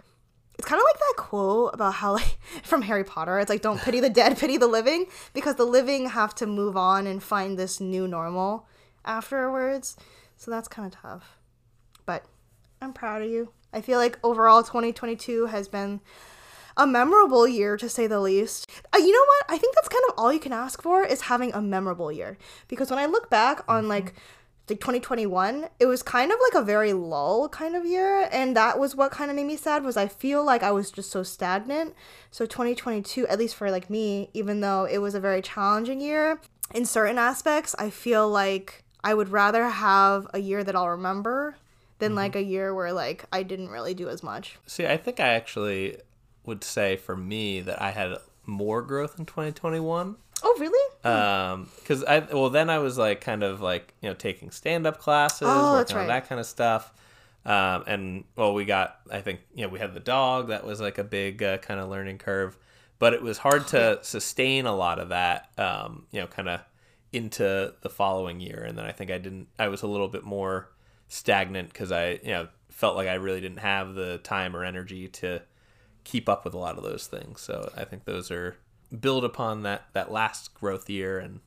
[0.59, 3.79] it's kind of like that quote about how like from Harry Potter it's like don't
[3.79, 7.57] pity the dead pity the living because the living have to move on and find
[7.57, 8.67] this new normal
[9.05, 9.95] afterwards.
[10.35, 11.37] So that's kind of tough.
[12.05, 12.25] But
[12.81, 16.01] I'm proud of you I feel like overall 2022 has been
[16.75, 18.67] a memorable year to say the least.
[18.91, 19.45] Uh, you know what?
[19.49, 22.39] I think that's kind of all you can ask for is having a memorable year.
[22.67, 24.15] Because when I look back on like
[24.67, 28.79] like 2021, it was kind of like a very lull kind of year, and that
[28.79, 29.83] was what kind of made me sad.
[29.83, 31.93] Was I feel like I was just so stagnant.
[32.31, 36.41] So 2022, at least for like me, even though it was a very challenging year
[36.73, 41.57] in certain aspects, I feel like I would rather have a year that I'll remember
[41.99, 44.57] than like a year where like I didn't really do as much.
[44.65, 45.97] see i think i actually
[46.45, 50.95] would say for me that i had more growth in 2021 Oh, really?
[51.03, 54.99] um because i well then i was like kind of like you know taking stand-up
[54.99, 56.93] classes Oh, working that's on that kind of stuff.
[57.45, 60.49] Um and well we got i think you know we had the dog.
[60.49, 62.57] That was like a big uh, kind of learning curve.
[62.99, 66.59] But it was hard to sustain a lot of that um you know kind of
[67.13, 68.63] into the following year.
[68.67, 70.69] And then i think i didn't i was a little bit more
[71.07, 75.07] stagnant because i you know felt like i really didn't have the time or energy
[75.07, 75.41] to
[76.07, 77.41] keep up with a lot of those things.
[77.41, 78.55] So I think those are
[78.97, 81.41] build upon that that last growth year and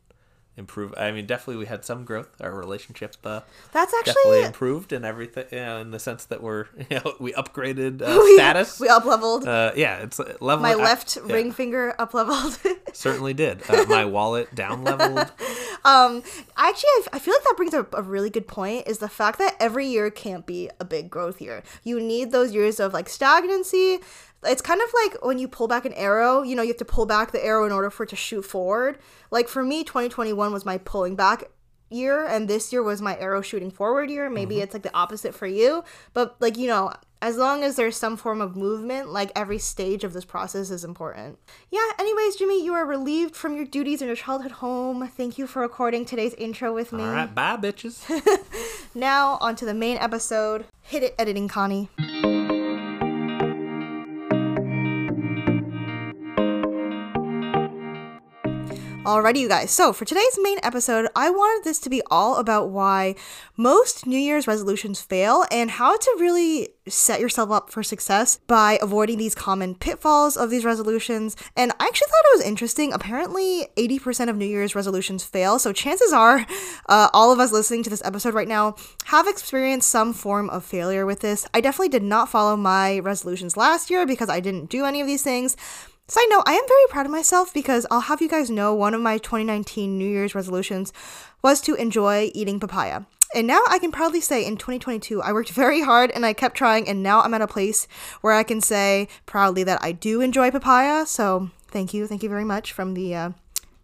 [0.56, 0.94] improve.
[0.96, 2.28] I mean, definitely we had some growth.
[2.40, 3.40] Our relationship uh,
[3.72, 4.10] That's definitely
[4.40, 5.46] actually improved and everything.
[5.50, 8.78] You know, in the sense that we're you know we upgraded uh, we, status.
[8.80, 9.46] we up leveled.
[9.46, 10.62] uh, yeah, it's uh, level.
[10.62, 12.58] My I- left yeah, ring finger up leveled.
[12.92, 13.62] certainly did.
[13.68, 15.32] Uh, my wallet down leveled.
[15.84, 16.22] um,
[16.56, 18.86] actually, I feel like that brings up a really good point.
[18.86, 21.62] Is the fact that every year can't be a big growth year.
[21.84, 24.00] You need those years of like stagnancy.
[24.44, 26.42] It's kind of like when you pull back an arrow.
[26.42, 28.42] You know, you have to pull back the arrow in order for it to shoot
[28.42, 28.98] forward.
[29.30, 31.44] Like for me, 2021 was my pulling back
[31.90, 34.30] year, and this year was my arrow shooting forward year.
[34.30, 34.64] Maybe mm-hmm.
[34.64, 36.92] it's like the opposite for you, but like you know.
[37.22, 40.84] As long as there's some form of movement, like every stage of this process is
[40.84, 41.38] important.
[41.70, 45.06] Yeah, anyways, Jimmy, you are relieved from your duties in your childhood home.
[45.06, 47.02] Thank you for recording today's intro with me.
[47.02, 48.08] All right, bye, bitches.
[48.94, 50.66] Now, on to the main episode.
[50.82, 51.88] Hit it, editing Connie.
[59.10, 59.72] Alrighty, you guys.
[59.72, 63.16] So, for today's main episode, I wanted this to be all about why
[63.56, 68.78] most New Year's resolutions fail and how to really set yourself up for success by
[68.80, 71.34] avoiding these common pitfalls of these resolutions.
[71.56, 72.92] And I actually thought it was interesting.
[72.92, 75.58] Apparently, 80% of New Year's resolutions fail.
[75.58, 76.46] So, chances are,
[76.88, 80.64] uh, all of us listening to this episode right now have experienced some form of
[80.64, 81.48] failure with this.
[81.52, 85.08] I definitely did not follow my resolutions last year because I didn't do any of
[85.08, 85.56] these things.
[86.10, 88.94] Side note, I am very proud of myself because I'll have you guys know one
[88.94, 90.92] of my 2019 New Year's resolutions
[91.40, 93.02] was to enjoy eating papaya.
[93.32, 96.56] And now I can proudly say in 2022, I worked very hard and I kept
[96.56, 97.86] trying, and now I'm at a place
[98.22, 101.06] where I can say proudly that I do enjoy papaya.
[101.06, 103.30] So thank you, thank you very much from the uh,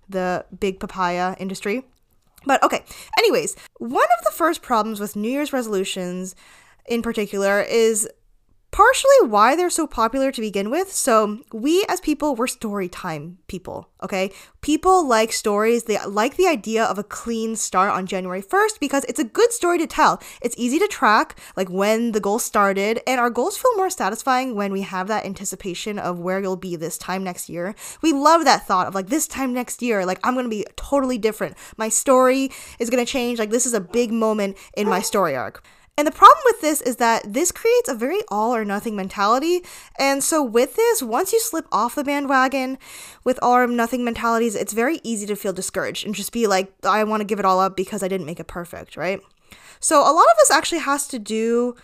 [0.09, 1.85] the big papaya industry.
[2.45, 2.83] But okay,
[3.19, 6.35] anyways, one of the first problems with New Year's resolutions
[6.87, 8.09] in particular is
[8.71, 10.93] partially why they're so popular to begin with.
[10.93, 14.31] So, we as people, we're story time people, okay?
[14.61, 19.05] People like stories, they like the idea of a clean start on January 1st because
[19.05, 20.21] it's a good story to tell.
[20.43, 24.55] It's easy to track, like when the goal started, and our goals feel more satisfying
[24.55, 27.75] when we have that anticipation of where you'll be this time next year.
[28.03, 31.19] We love that thought of like this time next year, like I'm gonna be totally
[31.19, 31.57] different.
[31.77, 35.65] My story is gonna change, like this is a big moment in my story arc.
[35.99, 39.65] And the problem with this is that this creates a very all or nothing mentality.
[39.99, 42.77] And so, with this, once you slip off the bandwagon
[43.25, 46.71] with all or nothing mentalities, it's very easy to feel discouraged and just be like,
[46.85, 49.21] I want to give it all up because I didn't make it perfect, right?
[49.81, 51.77] So, a lot of this actually has to do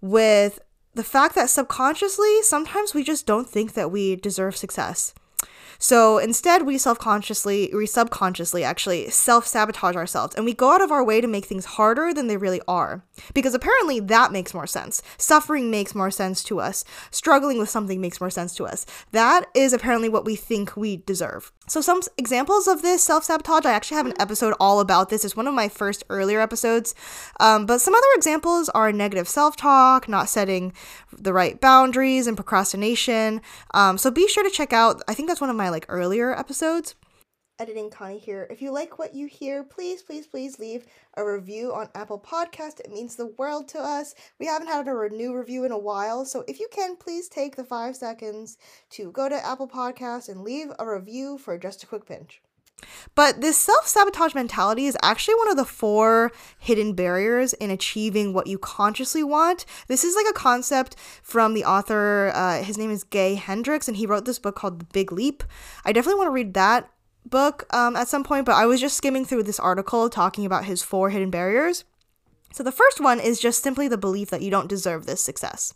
[0.00, 0.58] with
[0.94, 5.14] the fact that subconsciously, sometimes we just don't think that we deserve success.
[5.80, 10.82] So instead, we self consciously, we subconsciously actually self sabotage ourselves and we go out
[10.82, 13.02] of our way to make things harder than they really are.
[13.34, 15.02] Because apparently that makes more sense.
[15.16, 16.84] Suffering makes more sense to us.
[17.10, 18.84] Struggling with something makes more sense to us.
[19.12, 21.50] That is apparently what we think we deserve.
[21.70, 25.24] So, some examples of this self sabotage, I actually have an episode all about this.
[25.24, 26.96] It's one of my first earlier episodes.
[27.38, 30.72] Um, but some other examples are negative self talk, not setting
[31.16, 33.40] the right boundaries, and procrastination.
[33.72, 36.36] Um, so, be sure to check out, I think that's one of my like earlier
[36.36, 36.96] episodes.
[37.60, 38.46] Editing Connie here.
[38.48, 40.86] If you like what you hear, please, please, please leave
[41.18, 42.80] a review on Apple Podcast.
[42.80, 44.14] It means the world to us.
[44.38, 47.56] We haven't had a new review in a while, so if you can, please take
[47.56, 48.56] the five seconds
[48.92, 52.40] to go to Apple Podcast and leave a review for just a quick pinch.
[53.14, 58.32] But this self sabotage mentality is actually one of the four hidden barriers in achieving
[58.32, 59.66] what you consciously want.
[59.86, 63.98] This is like a concept from the author, uh, his name is Gay Hendricks, and
[63.98, 65.44] he wrote this book called The Big Leap.
[65.84, 66.90] I definitely want to read that
[67.24, 70.64] book um, at some point, but I was just skimming through this article talking about
[70.64, 71.84] his four hidden barriers.
[72.52, 75.72] So, the first one is just simply the belief that you don't deserve this success.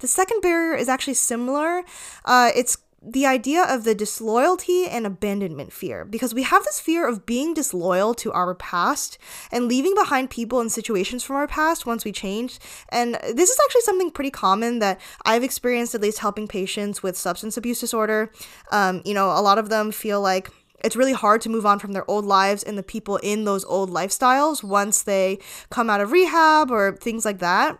[0.00, 1.84] The second barrier is actually similar.
[2.24, 7.06] Uh, it's the idea of the disloyalty and abandonment fear because we have this fear
[7.06, 9.18] of being disloyal to our past
[9.52, 13.58] and leaving behind people and situations from our past once we change and this is
[13.64, 18.32] actually something pretty common that i've experienced at least helping patients with substance abuse disorder
[18.72, 20.50] um, you know a lot of them feel like
[20.84, 23.64] it's really hard to move on from their old lives and the people in those
[23.64, 25.38] old lifestyles once they
[25.70, 27.78] come out of rehab or things like that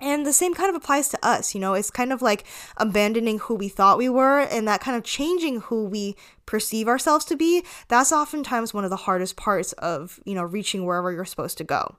[0.00, 2.44] and the same kind of applies to us, you know, it's kind of like
[2.76, 7.24] abandoning who we thought we were and that kind of changing who we perceive ourselves
[7.26, 7.64] to be.
[7.88, 11.64] That's oftentimes one of the hardest parts of, you know, reaching wherever you're supposed to
[11.64, 11.96] go.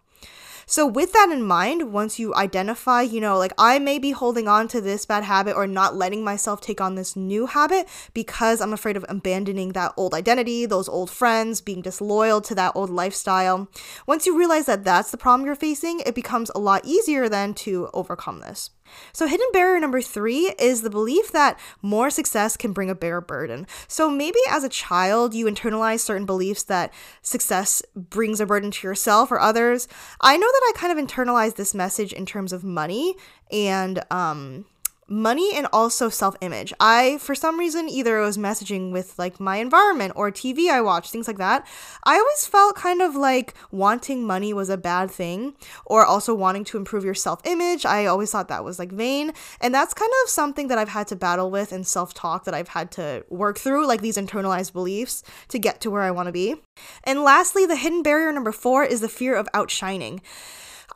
[0.69, 4.49] So, with that in mind, once you identify, you know, like I may be holding
[4.49, 8.60] on to this bad habit or not letting myself take on this new habit because
[8.60, 12.89] I'm afraid of abandoning that old identity, those old friends, being disloyal to that old
[12.89, 13.69] lifestyle.
[14.06, 17.53] Once you realize that that's the problem you're facing, it becomes a lot easier then
[17.53, 18.69] to overcome this.
[19.13, 23.21] So, hidden barrier number three is the belief that more success can bring a bigger
[23.21, 23.67] burden.
[23.88, 28.88] So, maybe as a child, you internalize certain beliefs that success brings a burden to
[28.88, 29.88] yourself or others.
[30.21, 33.15] I know that I kind of internalized this message in terms of money
[33.52, 34.65] and, um,
[35.08, 36.74] money and also self image.
[36.80, 40.82] I, for some reason, either it was messaging with like my environment or TV I
[40.82, 41.67] watch, things like that.
[42.04, 46.63] I always felt kind of like wanting money was a bad thing or also wanting
[46.65, 47.86] to improve your self image.
[47.86, 49.34] I always thought that was like vain.
[49.62, 52.54] And that's kind of something that I've had to battle with and self talk that
[52.54, 56.28] I've had to work through, like these internalized beliefs to get to where I want
[56.28, 56.56] to be.
[57.04, 60.22] And lastly, the hidden barrier number four is the fear of outshining.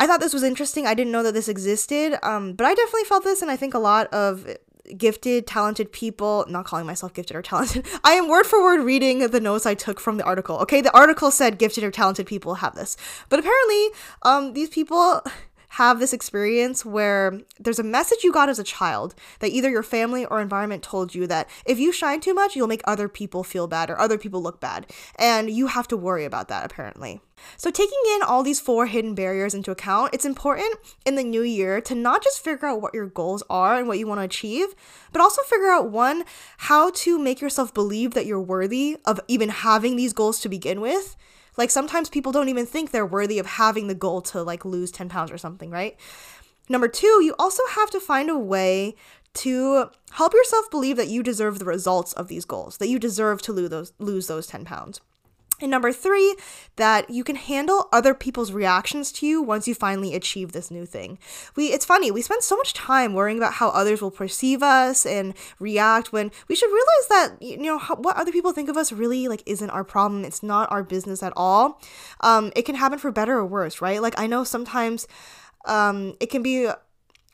[0.02, 0.88] I thought this was interesting.
[0.88, 3.76] I didn't know that this existed, um, but I definitely felt this, and I think
[3.76, 4.48] a lot of
[4.98, 9.20] gifted, talented people, not calling myself gifted or talented, I am word for word reading
[9.20, 10.58] the notes I took from the article.
[10.58, 12.98] Okay, the article said gifted or talented people have this,
[13.30, 13.90] but apparently,
[14.24, 15.22] um, these people
[15.76, 19.84] have this experience where there's a message you got as a child that either your
[19.84, 23.42] family or environment told you that if you shine too much, you'll make other people
[23.42, 24.86] feel bad or other people look bad.
[25.16, 27.22] And you have to worry about that, apparently.
[27.56, 31.42] So, taking in all these four hidden barriers into account, it's important in the new
[31.42, 34.26] year to not just figure out what your goals are and what you want to
[34.26, 34.76] achieve,
[35.14, 36.26] but also figure out one,
[36.58, 40.82] how to make yourself believe that you're worthy of even having these goals to begin
[40.82, 41.16] with.
[41.58, 44.92] Like sometimes people don't even think they're worthy of having the goal to like lose
[44.92, 45.98] 10 pounds or something, right?
[46.70, 48.96] Number two, you also have to find a way
[49.34, 53.42] to help yourself believe that you deserve the results of these goals, that you deserve
[53.44, 55.02] to lose those, lose those 10 pounds.
[55.62, 56.36] And number three,
[56.76, 60.86] that you can handle other people's reactions to you once you finally achieve this new
[60.86, 61.20] thing.
[61.56, 65.06] We it's funny, we spend so much time worrying about how others will perceive us
[65.06, 68.78] and react when we should realize that you know how, what other people think of
[68.78, 70.26] us really like isn't our problem.
[70.26, 71.80] It's not our business at all.
[72.22, 74.02] Um, it can happen for better or worse, right?
[74.02, 75.08] Like I know sometimes
[75.66, 76.70] um, it can be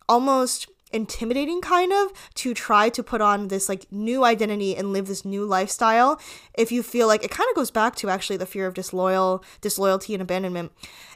[0.10, 5.08] almost intimidating kind of to try to put on this like new identity and live
[5.08, 6.20] this new lifestyle.
[6.58, 9.44] If you feel like it kind of goes back to actually the fear of disloyal
[9.62, 10.72] disloyalty and abandonment.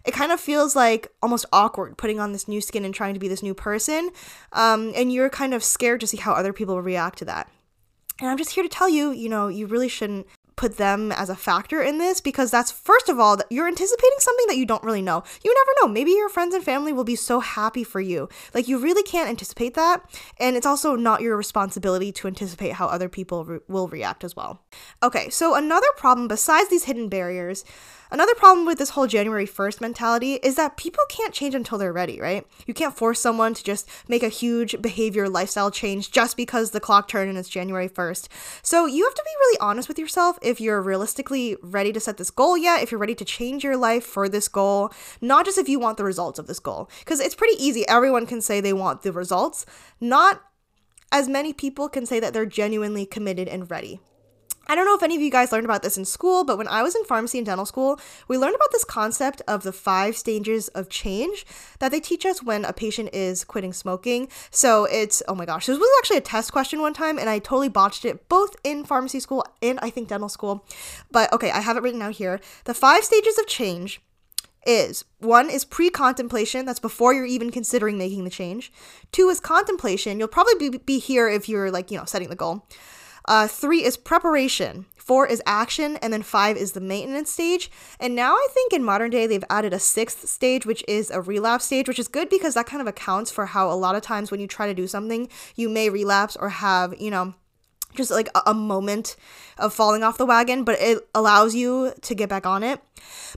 [0.06, 3.20] It kind of feels like almost awkward putting on this new skin and trying to
[3.20, 4.12] be this new person
[4.52, 7.50] um, and you're kind of scared to see how other people react to that.
[8.20, 10.28] And I'm just here to tell you, you know, you really shouldn't
[10.62, 14.46] put them as a factor in this because that's first of all you're anticipating something
[14.48, 15.24] that you don't really know.
[15.44, 15.92] You never know.
[15.92, 18.30] Maybe your friends and family will be so happy for you.
[18.54, 20.08] Like you really can't anticipate that.
[20.38, 24.36] And it's also not your responsibility to anticipate how other people re- will react as
[24.36, 24.62] well.
[25.02, 27.66] Okay so another problem besides these hidden barriers
[28.14, 31.94] Another problem with this whole January 1st mentality is that people can't change until they're
[31.94, 32.46] ready, right?
[32.68, 36.82] You can't force someone to just make a huge behavior lifestyle change just because the
[36.82, 38.28] clock turned and it's January 1st.
[38.64, 42.18] So you have to be really honest with yourself if you're realistically ready to set
[42.18, 44.92] this goal yet, if you're ready to change your life for this goal,
[45.22, 46.90] not just if you want the results of this goal.
[47.00, 47.88] Because it's pretty easy.
[47.88, 49.66] Everyone can say they want the results.
[50.02, 50.42] Not
[51.14, 54.02] as many people can say that they're genuinely committed and ready.
[54.68, 56.68] I don't know if any of you guys learned about this in school, but when
[56.68, 60.16] I was in pharmacy and dental school, we learned about this concept of the five
[60.16, 61.46] stages of change
[61.80, 64.30] that they teach us when a patient is quitting smoking.
[64.52, 67.40] So it's, oh my gosh, this was actually a test question one time, and I
[67.40, 70.66] totally botched it both in pharmacy school and I think dental school.
[71.10, 72.40] But okay, I have it written out here.
[72.66, 74.00] The five stages of change
[74.66, 78.72] is one is pre contemplation, that's before you're even considering making the change.
[79.12, 82.36] Two is contemplation, you'll probably be, be here if you're like, you know, setting the
[82.36, 82.68] goal.
[83.26, 84.86] Uh, three is preparation.
[84.96, 87.72] Four is action, and then five is the maintenance stage.
[88.00, 91.22] And now I think in modern day they've added a sixth stage, which is a
[91.22, 94.04] relapse stage, which is good because that kind of accounts for how a lot of
[94.04, 97.34] times when you try to do something, you may relapse or have, you know,
[97.96, 99.16] just like a, moment
[99.58, 102.80] of falling off the wagon, but it allows you to get back on it.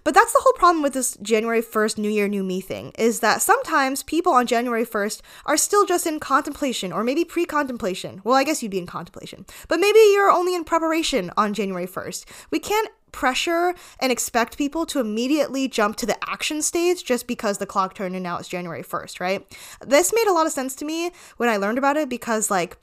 [0.03, 3.21] But that's the whole problem with this January 1st New Year, New Me thing is
[3.21, 8.21] that sometimes people on January 1st are still just in contemplation or maybe pre contemplation.
[8.25, 11.87] Well, I guess you'd be in contemplation, but maybe you're only in preparation on January
[11.87, 12.25] 1st.
[12.51, 17.59] We can't pressure and expect people to immediately jump to the action stage just because
[17.59, 19.57] the clock turned and now it's January 1st, right?
[19.87, 22.77] This made a lot of sense to me when I learned about it because, like,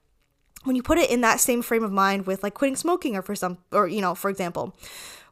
[0.63, 3.21] when you put it in that same frame of mind with like quitting smoking or
[3.21, 4.75] for some or you know for example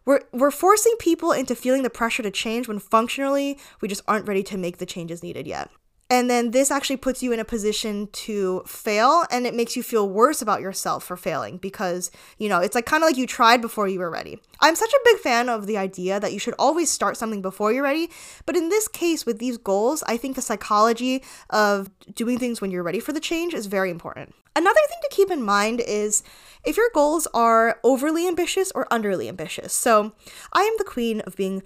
[0.05, 4.27] we're we're forcing people into feeling the pressure to change when functionally we just aren't
[4.27, 5.69] ready to make the changes needed yet
[6.11, 9.83] and then this actually puts you in a position to fail and it makes you
[9.83, 13.27] feel worse about yourself for failing because, you know, it's like kind of like you
[13.27, 14.39] tried before you were ready.
[14.59, 17.71] I'm such a big fan of the idea that you should always start something before
[17.71, 18.09] you're ready.
[18.47, 22.71] But in this case, with these goals, I think the psychology of doing things when
[22.71, 24.33] you're ready for the change is very important.
[24.55, 26.23] Another thing to keep in mind is
[26.65, 29.73] if your goals are overly ambitious or underly ambitious.
[29.73, 30.13] So
[30.51, 31.61] I am the queen of being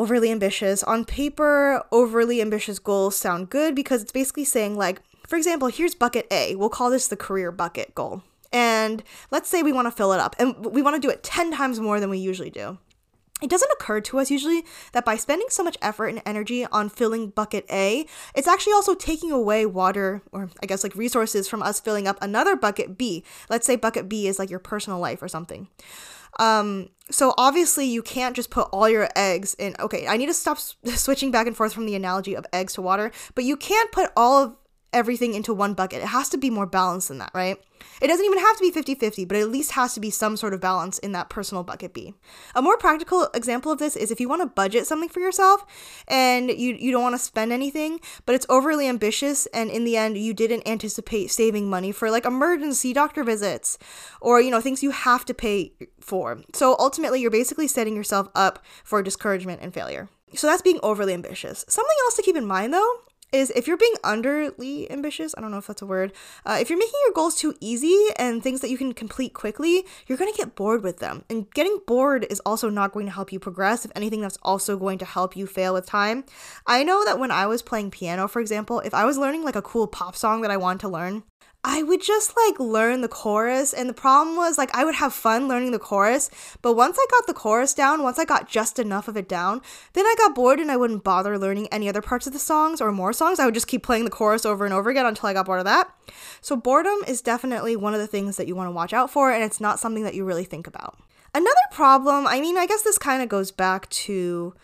[0.00, 0.82] overly ambitious.
[0.84, 5.94] On paper, overly ambitious goals sound good because it's basically saying, like, for example, here's
[5.94, 6.56] bucket A.
[6.56, 8.22] We'll call this the career bucket goal.
[8.50, 11.22] And let's say we want to fill it up and we want to do it
[11.22, 12.78] 10 times more than we usually do.
[13.42, 16.88] It doesn't occur to us usually that by spending so much effort and energy on
[16.88, 21.62] filling bucket A, it's actually also taking away water or I guess like resources from
[21.62, 23.22] us filling up another bucket B.
[23.50, 25.68] Let's say bucket B is like your personal life or something.
[26.38, 29.74] Um, so obviously you can't just put all your eggs in.
[29.78, 32.74] Okay, I need to stop s- switching back and forth from the analogy of eggs
[32.74, 34.56] to water, but you can't put all of
[34.92, 36.02] everything into one bucket.
[36.02, 37.56] It has to be more balanced than that, right?
[38.00, 40.10] It doesn't even have to be 50 50, but it at least has to be
[40.10, 42.14] some sort of balance in that personal bucket B.
[42.54, 45.64] A more practical example of this is if you want to budget something for yourself
[46.08, 49.96] and you, you don't want to spend anything, but it's overly ambitious, and in the
[49.96, 53.78] end, you didn't anticipate saving money for like emergency doctor visits
[54.20, 56.40] or, you know, things you have to pay for.
[56.52, 60.08] So ultimately, you're basically setting yourself up for discouragement and failure.
[60.34, 61.64] So that's being overly ambitious.
[61.68, 63.00] Something else to keep in mind though
[63.32, 66.12] is if you're being underly ambitious, I don't know if that's a word,
[66.44, 69.84] uh, if you're making your goals too easy and things that you can complete quickly,
[70.06, 71.24] you're going to get bored with them.
[71.30, 73.84] And getting bored is also not going to help you progress.
[73.84, 76.24] If anything, that's also going to help you fail with time.
[76.66, 79.56] I know that when I was playing piano, for example, if I was learning like
[79.56, 81.22] a cool pop song that I wanted to learn,
[81.62, 83.74] I would just like learn the chorus.
[83.74, 86.30] And the problem was like I would have fun learning the chorus.
[86.62, 89.60] But once I got the chorus down, once I got just enough of it down,
[89.92, 92.80] then I got bored and I wouldn't bother learning any other parts of the songs
[92.80, 95.28] or more songs, I would just keep playing the chorus over and over again until
[95.28, 95.94] I got bored of that.
[96.40, 99.30] So, boredom is definitely one of the things that you want to watch out for,
[99.30, 100.98] and it's not something that you really think about.
[101.34, 104.54] Another problem, I mean, I guess this kind of goes back to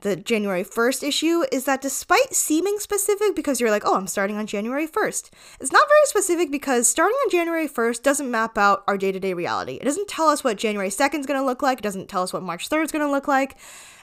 [0.00, 4.36] the January 1st issue is that despite seeming specific because you're like, oh, I'm starting
[4.36, 5.30] on January 1st,
[5.60, 9.20] it's not very specific because starting on January 1st doesn't map out our day to
[9.20, 9.74] day reality.
[9.74, 12.22] It doesn't tell us what January 2nd is going to look like, it doesn't tell
[12.22, 13.56] us what March 3rd is going to look like.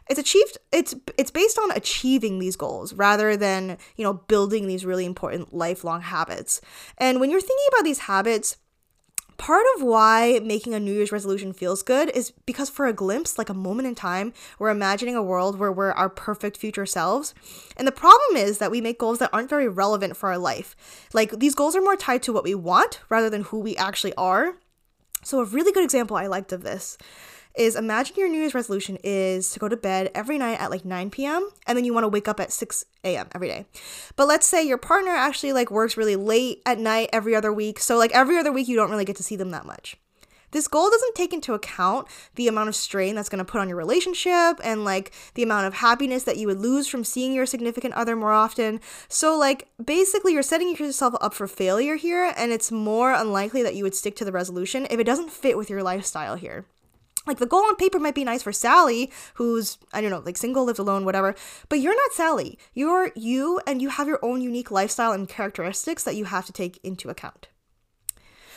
[0.09, 4.85] It's achieved it's it's based on achieving these goals rather than, you know, building these
[4.85, 6.61] really important lifelong habits.
[6.97, 8.57] And when you're thinking about these habits,
[9.37, 13.37] part of why making a New Year's resolution feels good is because for a glimpse,
[13.37, 17.33] like a moment in time, we're imagining a world where we're our perfect future selves.
[17.75, 20.75] And the problem is that we make goals that aren't very relevant for our life.
[21.13, 24.13] Like these goals are more tied to what we want rather than who we actually
[24.15, 24.55] are.
[25.23, 26.97] So, a really good example I liked of this
[27.57, 30.85] is imagine your New Year's resolution is to go to bed every night at like
[30.85, 31.49] 9 p.m.
[31.65, 33.27] and then you want to wake up at 6 a.m.
[33.33, 33.65] every day.
[34.15, 37.79] But let's say your partner actually like works really late at night every other week.
[37.79, 39.97] So like every other week you don't really get to see them that much.
[40.51, 43.67] This goal doesn't take into account the amount of strain that's going to put on
[43.67, 47.45] your relationship and like the amount of happiness that you would lose from seeing your
[47.45, 48.79] significant other more often.
[49.09, 53.75] So, like, basically, you're setting yourself up for failure here, and it's more unlikely that
[53.75, 56.65] you would stick to the resolution if it doesn't fit with your lifestyle here
[57.27, 60.37] like the goal on paper might be nice for Sally, who's, I don't know, like
[60.37, 61.35] single, lives alone, whatever,
[61.69, 62.57] but you're not Sally.
[62.73, 66.53] You're you, and you have your own unique lifestyle and characteristics that you have to
[66.53, 67.49] take into account.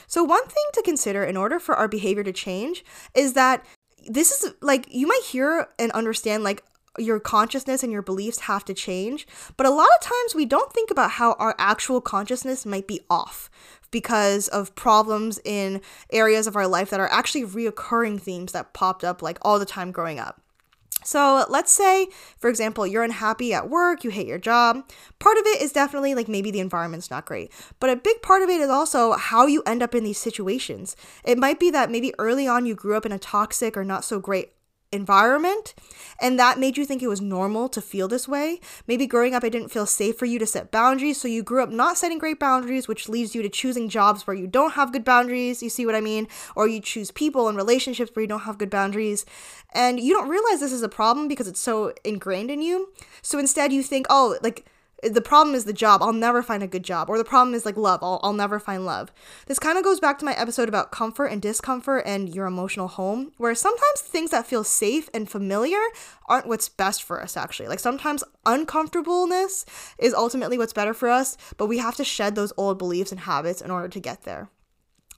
[0.07, 3.65] So, one thing to consider in order for our behavior to change is that
[4.09, 6.65] this is like you might hear and understand like
[6.99, 10.73] your consciousness and your beliefs have to change, but a lot of times we don't
[10.73, 13.49] think about how our actual consciousness might be off
[13.91, 15.81] because of problems in
[16.13, 19.67] areas of our life that are actually reoccurring themes that popped up like all the
[19.67, 20.41] time growing up.
[21.03, 24.85] So let's say, for example, you're unhappy at work, you hate your job.
[25.19, 28.43] Part of it is definitely like maybe the environment's not great, but a big part
[28.43, 30.97] of it is also how you end up in these situations.
[31.25, 34.05] It might be that maybe early on you grew up in a toxic or not
[34.05, 34.53] so great
[34.93, 35.75] environment
[36.21, 38.61] and that made you think it was normal to feel this way.
[38.87, 41.63] Maybe growing up it didn't feel safe for you to set boundaries, so you grew
[41.63, 44.93] up not setting great boundaries, which leads you to choosing jobs where you don't have
[44.93, 46.29] good boundaries, you see what I mean?
[46.55, 49.25] Or you choose people and relationships where you don't have good boundaries.
[49.73, 52.93] And you don't realize this is a problem because it's so ingrained in you.
[53.23, 54.67] So instead you think, "Oh, like
[55.03, 56.03] the problem is the job.
[56.03, 57.09] I'll never find a good job.
[57.09, 58.03] Or the problem is like love.
[58.03, 59.13] I'll, I'll never find love.
[59.47, 62.89] This kind of goes back to my episode about comfort and discomfort and your emotional
[62.89, 65.81] home, where sometimes things that feel safe and familiar
[66.27, 67.69] aren't what's best for us, actually.
[67.69, 69.65] Like sometimes uncomfortableness
[69.99, 73.21] is ultimately what's better for us, but we have to shed those old beliefs and
[73.21, 74.51] habits in order to get there.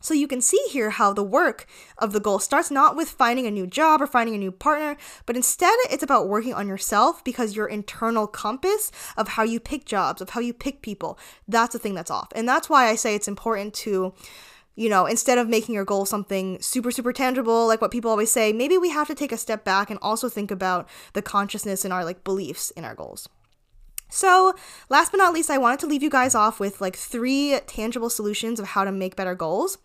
[0.03, 3.47] So you can see here how the work of the goal starts not with finding
[3.47, 7.25] a new job or finding a new partner, but instead it's about working on yourself
[7.25, 11.73] because your internal compass of how you pick jobs, of how you pick people, that's
[11.73, 12.29] the thing that's off.
[12.35, 14.13] And that's why I say it's important to
[14.75, 18.33] you know, instead of making your goal something super, super tangible, like what people always
[18.33, 21.85] say, maybe we have to take a step back and also think about the consciousness
[21.85, 23.29] and our like beliefs in our goals.
[24.15, 24.55] So,
[24.91, 28.11] last but not least, I wanted to leave you guys off with like three tangible
[28.11, 29.79] solutions of how to make better goals.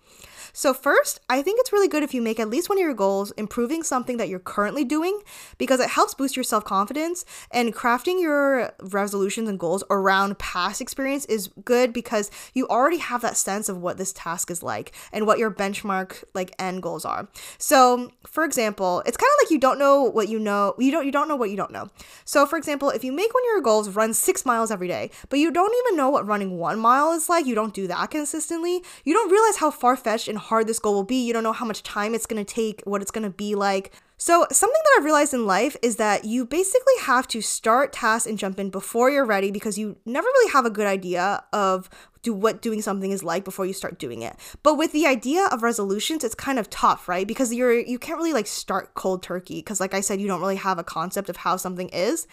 [0.58, 2.96] So, first, I think it's really good if you make at least one of your
[2.96, 5.22] goals improving something that you're currently doing
[5.60, 7.26] because it helps boost your self confidence.
[7.52, 13.22] And crafting your resolutions and goals around past experience is good because you already have
[13.22, 17.06] that sense of what this task is like and what your benchmark like end goals
[17.06, 17.28] are.
[17.60, 21.06] So, for example, it's kind of like you don't know what you know, you don't
[21.06, 21.92] you don't know what you don't know.
[22.26, 25.12] So, for example, if you make one of your goals run 6 miles every day,
[25.30, 28.10] but you don't even know what running 1 mile is like, you don't do that
[28.10, 31.26] consistently, you don't realize how far-fetched and hard this goal will be.
[31.26, 33.56] You don't know how much time it's going to take, what it's going to be
[33.56, 33.94] like.
[34.20, 38.26] So, something that I've realized in life is that you basically have to start tasks
[38.26, 41.88] and jump in before you're ready because you never really have a good idea of
[42.24, 44.36] do what doing something is like before you start doing it.
[44.64, 47.28] But with the idea of resolutions, it's kind of tough, right?
[47.28, 50.42] Because you're you can't really like start cold turkey because like I said, you don't
[50.42, 52.26] really have a concept of how something is.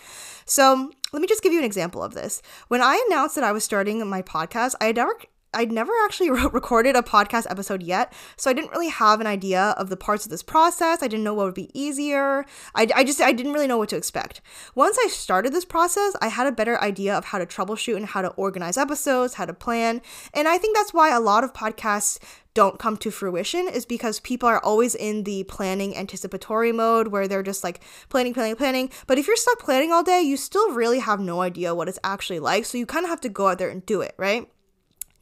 [0.47, 2.41] So, let me just give you an example of this.
[2.69, 6.31] When I announced that I was starting my podcast, I had never I'd never actually
[6.53, 10.25] recorded a podcast episode yet, so I didn't really have an idea of the parts
[10.25, 11.03] of this process.
[11.03, 12.45] I didn't know what would be easier.
[12.75, 14.41] I, I just I didn't really know what to expect.
[14.75, 18.07] Once I started this process, I had a better idea of how to troubleshoot and
[18.07, 20.03] how to organize episodes, how to plan,
[20.33, 22.19] and I think that's why a lot of podcasts
[22.55, 27.27] don't come to fruition is because people are always in the planning anticipatory mode where
[27.27, 28.91] they're just like planning, planning, planning.
[29.09, 31.99] But if you're stuck planning all day, you still really have no idea what it's
[32.05, 32.65] actually like.
[32.65, 34.49] So you kind of have to go out there and do it, right?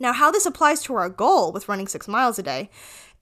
[0.03, 2.71] Now, how this applies to our goal with running six miles a day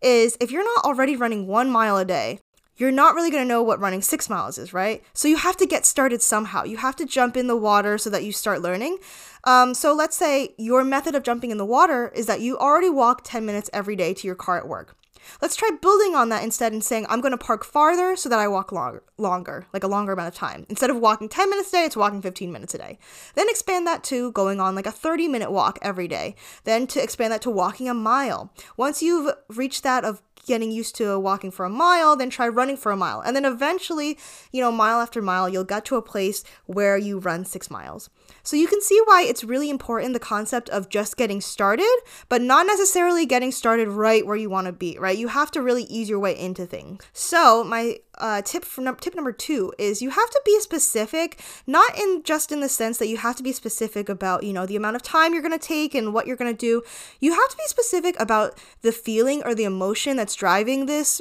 [0.00, 2.40] is if you're not already running one mile a day,
[2.78, 5.04] you're not really going to know what running six miles is, right?
[5.12, 6.64] So you have to get started somehow.
[6.64, 8.96] You have to jump in the water so that you start learning.
[9.44, 12.88] Um, so let's say your method of jumping in the water is that you already
[12.88, 14.96] walk 10 minutes every day to your car at work.
[15.40, 18.38] Let's try building on that instead and saying, I'm going to park farther so that
[18.38, 20.66] I walk longer, longer, like a longer amount of time.
[20.68, 22.98] Instead of walking 10 minutes a day, it's walking 15 minutes a day.
[23.34, 26.34] Then expand that to going on like a 30 minute walk every day.
[26.64, 28.52] Then to expand that to walking a mile.
[28.76, 32.76] Once you've reached that of getting used to walking for a mile, then try running
[32.76, 33.20] for a mile.
[33.20, 34.18] And then eventually,
[34.52, 38.10] you know, mile after mile, you'll get to a place where you run six miles.
[38.42, 41.90] So you can see why it's really important the concept of just getting started,
[42.28, 45.16] but not necessarily getting started right where you want to be, right?
[45.16, 47.02] You have to really ease your way into things.
[47.12, 51.98] So my uh, tip from tip number two is you have to be specific, not
[51.98, 54.76] in just in the sense that you have to be specific about you know the
[54.76, 56.82] amount of time you're gonna take and what you're gonna do.
[57.20, 61.20] You have to be specific about the feeling or the emotion that's driving this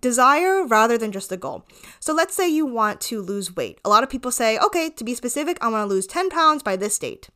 [0.00, 1.66] desire rather than just a goal.
[2.00, 3.80] So let's say you want to lose weight.
[3.84, 6.62] A lot of people say, okay, to be specific, I want to lose 10 pounds
[6.62, 7.28] by this date.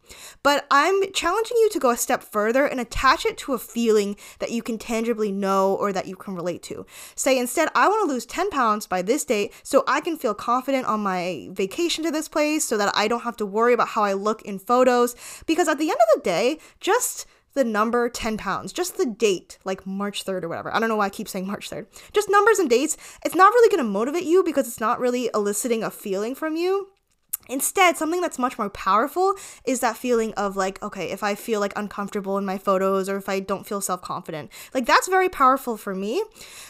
[0.43, 4.17] But I'm challenging you to go a step further and attach it to a feeling
[4.39, 6.87] that you can tangibly know or that you can relate to.
[7.15, 10.35] Say instead, I want to lose 10 pounds by this date so I can feel
[10.35, 13.89] confident on my vacation to this place so that I don't have to worry about
[13.89, 15.15] how I look in photos.
[15.47, 17.27] Because at the end of the day, just
[17.59, 20.75] the number 10 pounds, just the date, like March 3rd or whatever.
[20.75, 21.87] I don't know why I keep saying March 3rd.
[22.13, 22.97] Just numbers and dates.
[23.25, 26.57] It's not really going to motivate you because it's not really eliciting a feeling from
[26.57, 26.89] you.
[27.49, 29.35] Instead, something that's much more powerful
[29.65, 33.17] is that feeling of like, okay, if I feel like uncomfortable in my photos or
[33.17, 36.23] if I don't feel self confident, like that's very powerful for me.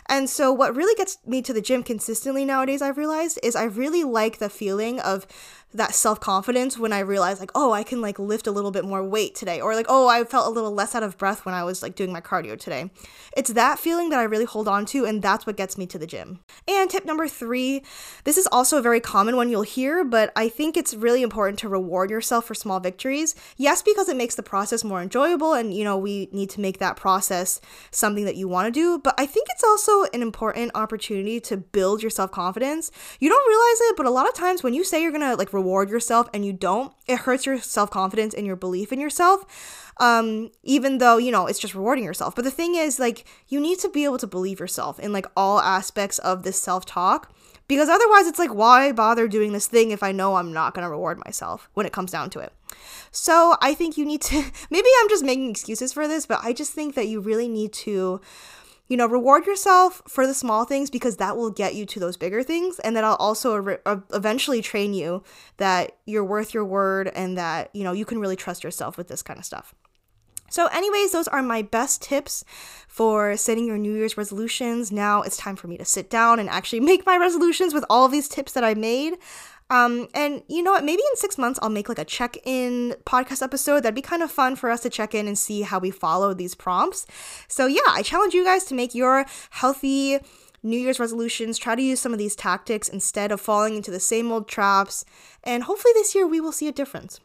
[0.06, 3.64] And so, what really gets me to the gym consistently nowadays, I've realized, is I
[3.64, 5.26] really like the feeling of
[5.74, 8.84] that self confidence when I realized like, oh, I can like lift a little bit
[8.84, 11.54] more weight today, or like, oh, I felt a little less out of breath when
[11.54, 12.90] I was like doing my cardio today.
[13.36, 15.98] It's that feeling that I really hold on to, and that's what gets me to
[15.98, 16.40] the gym.
[16.66, 17.82] And tip number three,
[18.24, 21.58] this is also a very common one you'll hear, but I think it's really important
[21.60, 23.34] to reward yourself for small victories.
[23.56, 26.78] Yes, because it makes the process more enjoyable, and you know, we need to make
[26.78, 27.60] that process
[27.90, 31.58] something that you want to do, but I think it's also an important opportunity to
[31.58, 32.90] build your self confidence.
[33.20, 35.52] You don't realize it, but a lot of times when you say you're gonna like
[35.58, 39.92] reward yourself and you don't, it hurts your self confidence and your belief in yourself.
[40.00, 42.36] Um, even though, you know, it's just rewarding yourself.
[42.36, 45.26] But the thing is, like, you need to be able to believe yourself in like
[45.36, 47.32] all aspects of this self talk.
[47.66, 50.84] Because otherwise, it's like, why bother doing this thing if I know I'm not going
[50.84, 52.52] to reward myself when it comes down to it?
[53.10, 54.36] So I think you need to,
[54.70, 57.72] maybe I'm just making excuses for this, but I just think that you really need
[57.74, 58.20] to
[58.88, 62.16] you know, reward yourself for the small things because that will get you to those
[62.16, 62.78] bigger things.
[62.80, 65.22] And that'll also re- uh, eventually train you
[65.58, 69.08] that you're worth your word and that, you know, you can really trust yourself with
[69.08, 69.74] this kind of stuff.
[70.50, 72.44] So, anyways, those are my best tips
[72.86, 74.90] for setting your New Year's resolutions.
[74.90, 78.06] Now it's time for me to sit down and actually make my resolutions with all
[78.06, 79.18] of these tips that I made.
[79.70, 80.84] Um, and you know what?
[80.84, 83.80] Maybe in six months, I'll make like a check in podcast episode.
[83.80, 86.32] That'd be kind of fun for us to check in and see how we follow
[86.32, 87.06] these prompts.
[87.48, 90.18] So, yeah, I challenge you guys to make your healthy
[90.62, 91.58] New Year's resolutions.
[91.58, 95.04] Try to use some of these tactics instead of falling into the same old traps.
[95.44, 97.20] And hopefully, this year we will see a difference.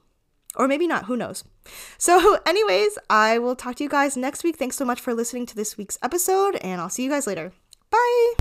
[0.55, 1.43] Or maybe not, who knows?
[1.97, 4.57] So, anyways, I will talk to you guys next week.
[4.57, 7.53] Thanks so much for listening to this week's episode, and I'll see you guys later.
[7.89, 8.33] Bye!